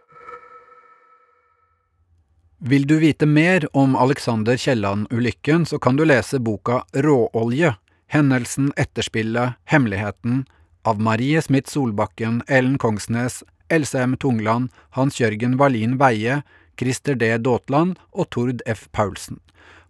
Vil 2.60 2.88
du 2.88 3.00
vite 3.00 3.26
mer 3.26 3.68
om 3.78 3.96
Alexander 3.96 4.58
Kielland-ulykken, 4.58 5.66
så 5.66 5.80
kan 5.80 5.96
du 5.96 6.06
lese 6.06 6.40
boka 6.40 6.84
Råolje– 6.94 7.76
hendelsen, 8.08 8.72
etterspillet, 8.76 9.54
hemmeligheten 9.66 10.46
av 10.82 11.02
Marie 11.02 11.42
Smith 11.42 11.70
Solbakken, 11.70 12.42
Ellen 12.48 12.78
Kongsnes, 12.78 13.44
Else 13.70 14.00
M. 14.02 14.16
Tungland, 14.18 14.70
Hans 14.90 15.20
Jørgen 15.22 15.58
Wallin 15.58 15.98
Veie, 15.98 16.42
Christer 16.80 17.16
D. 17.16 17.38
Daatland 17.38 18.00
og 18.12 18.30
Tord 18.30 18.64
F. 18.66 18.88
Paulsen. 18.92 19.38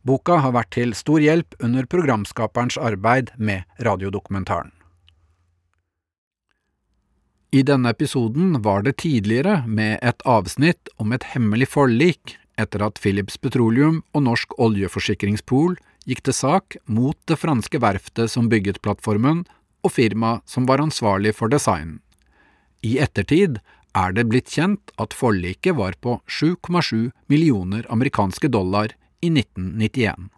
Boka 0.03 0.41
har 0.43 0.51
vært 0.51 0.73
til 0.75 0.91
stor 0.95 1.23
hjelp 1.23 1.55
under 1.63 1.85
programskaperens 1.85 2.75
arbeid 2.77 3.31
med 3.37 3.63
radiodokumentaren. 3.79 4.73
I 7.51 7.63
denne 7.63 7.93
episoden 7.95 8.59
var 8.63 8.83
det 8.83 8.97
tidligere 9.05 9.61
med 9.67 9.99
et 10.03 10.19
avsnitt 10.27 10.91
om 10.99 11.15
et 11.15 11.29
hemmelig 11.31 11.69
forlik 11.77 12.35
etter 12.57 12.83
at 12.85 12.99
Philips 13.01 13.37
Petroleum 13.37 14.01
og 14.13 14.25
Norsk 14.25 14.57
oljeforsikringspool 14.61 15.77
gikk 16.07 16.23
til 16.25 16.35
sak 16.35 16.77
mot 16.85 17.17
det 17.29 17.39
franske 17.39 17.79
verftet 17.83 18.31
som 18.33 18.49
bygget 18.51 18.81
plattformen, 18.81 19.45
og 19.85 19.93
firmaet 19.93 20.43
som 20.49 20.65
var 20.67 20.81
ansvarlig 20.83 21.35
for 21.37 21.51
designen. 21.53 21.99
I 22.83 22.97
ettertid 23.03 23.59
er 23.97 24.13
det 24.13 24.27
blitt 24.29 24.51
kjent 24.53 24.93
at 25.01 25.15
forliket 25.17 25.77
var 25.77 25.97
på 26.01 26.19
7,7 26.29 27.11
millioner 27.31 27.87
amerikanske 27.93 28.49
dollar 28.53 28.93
i 29.21 29.31
1991. 29.33 30.29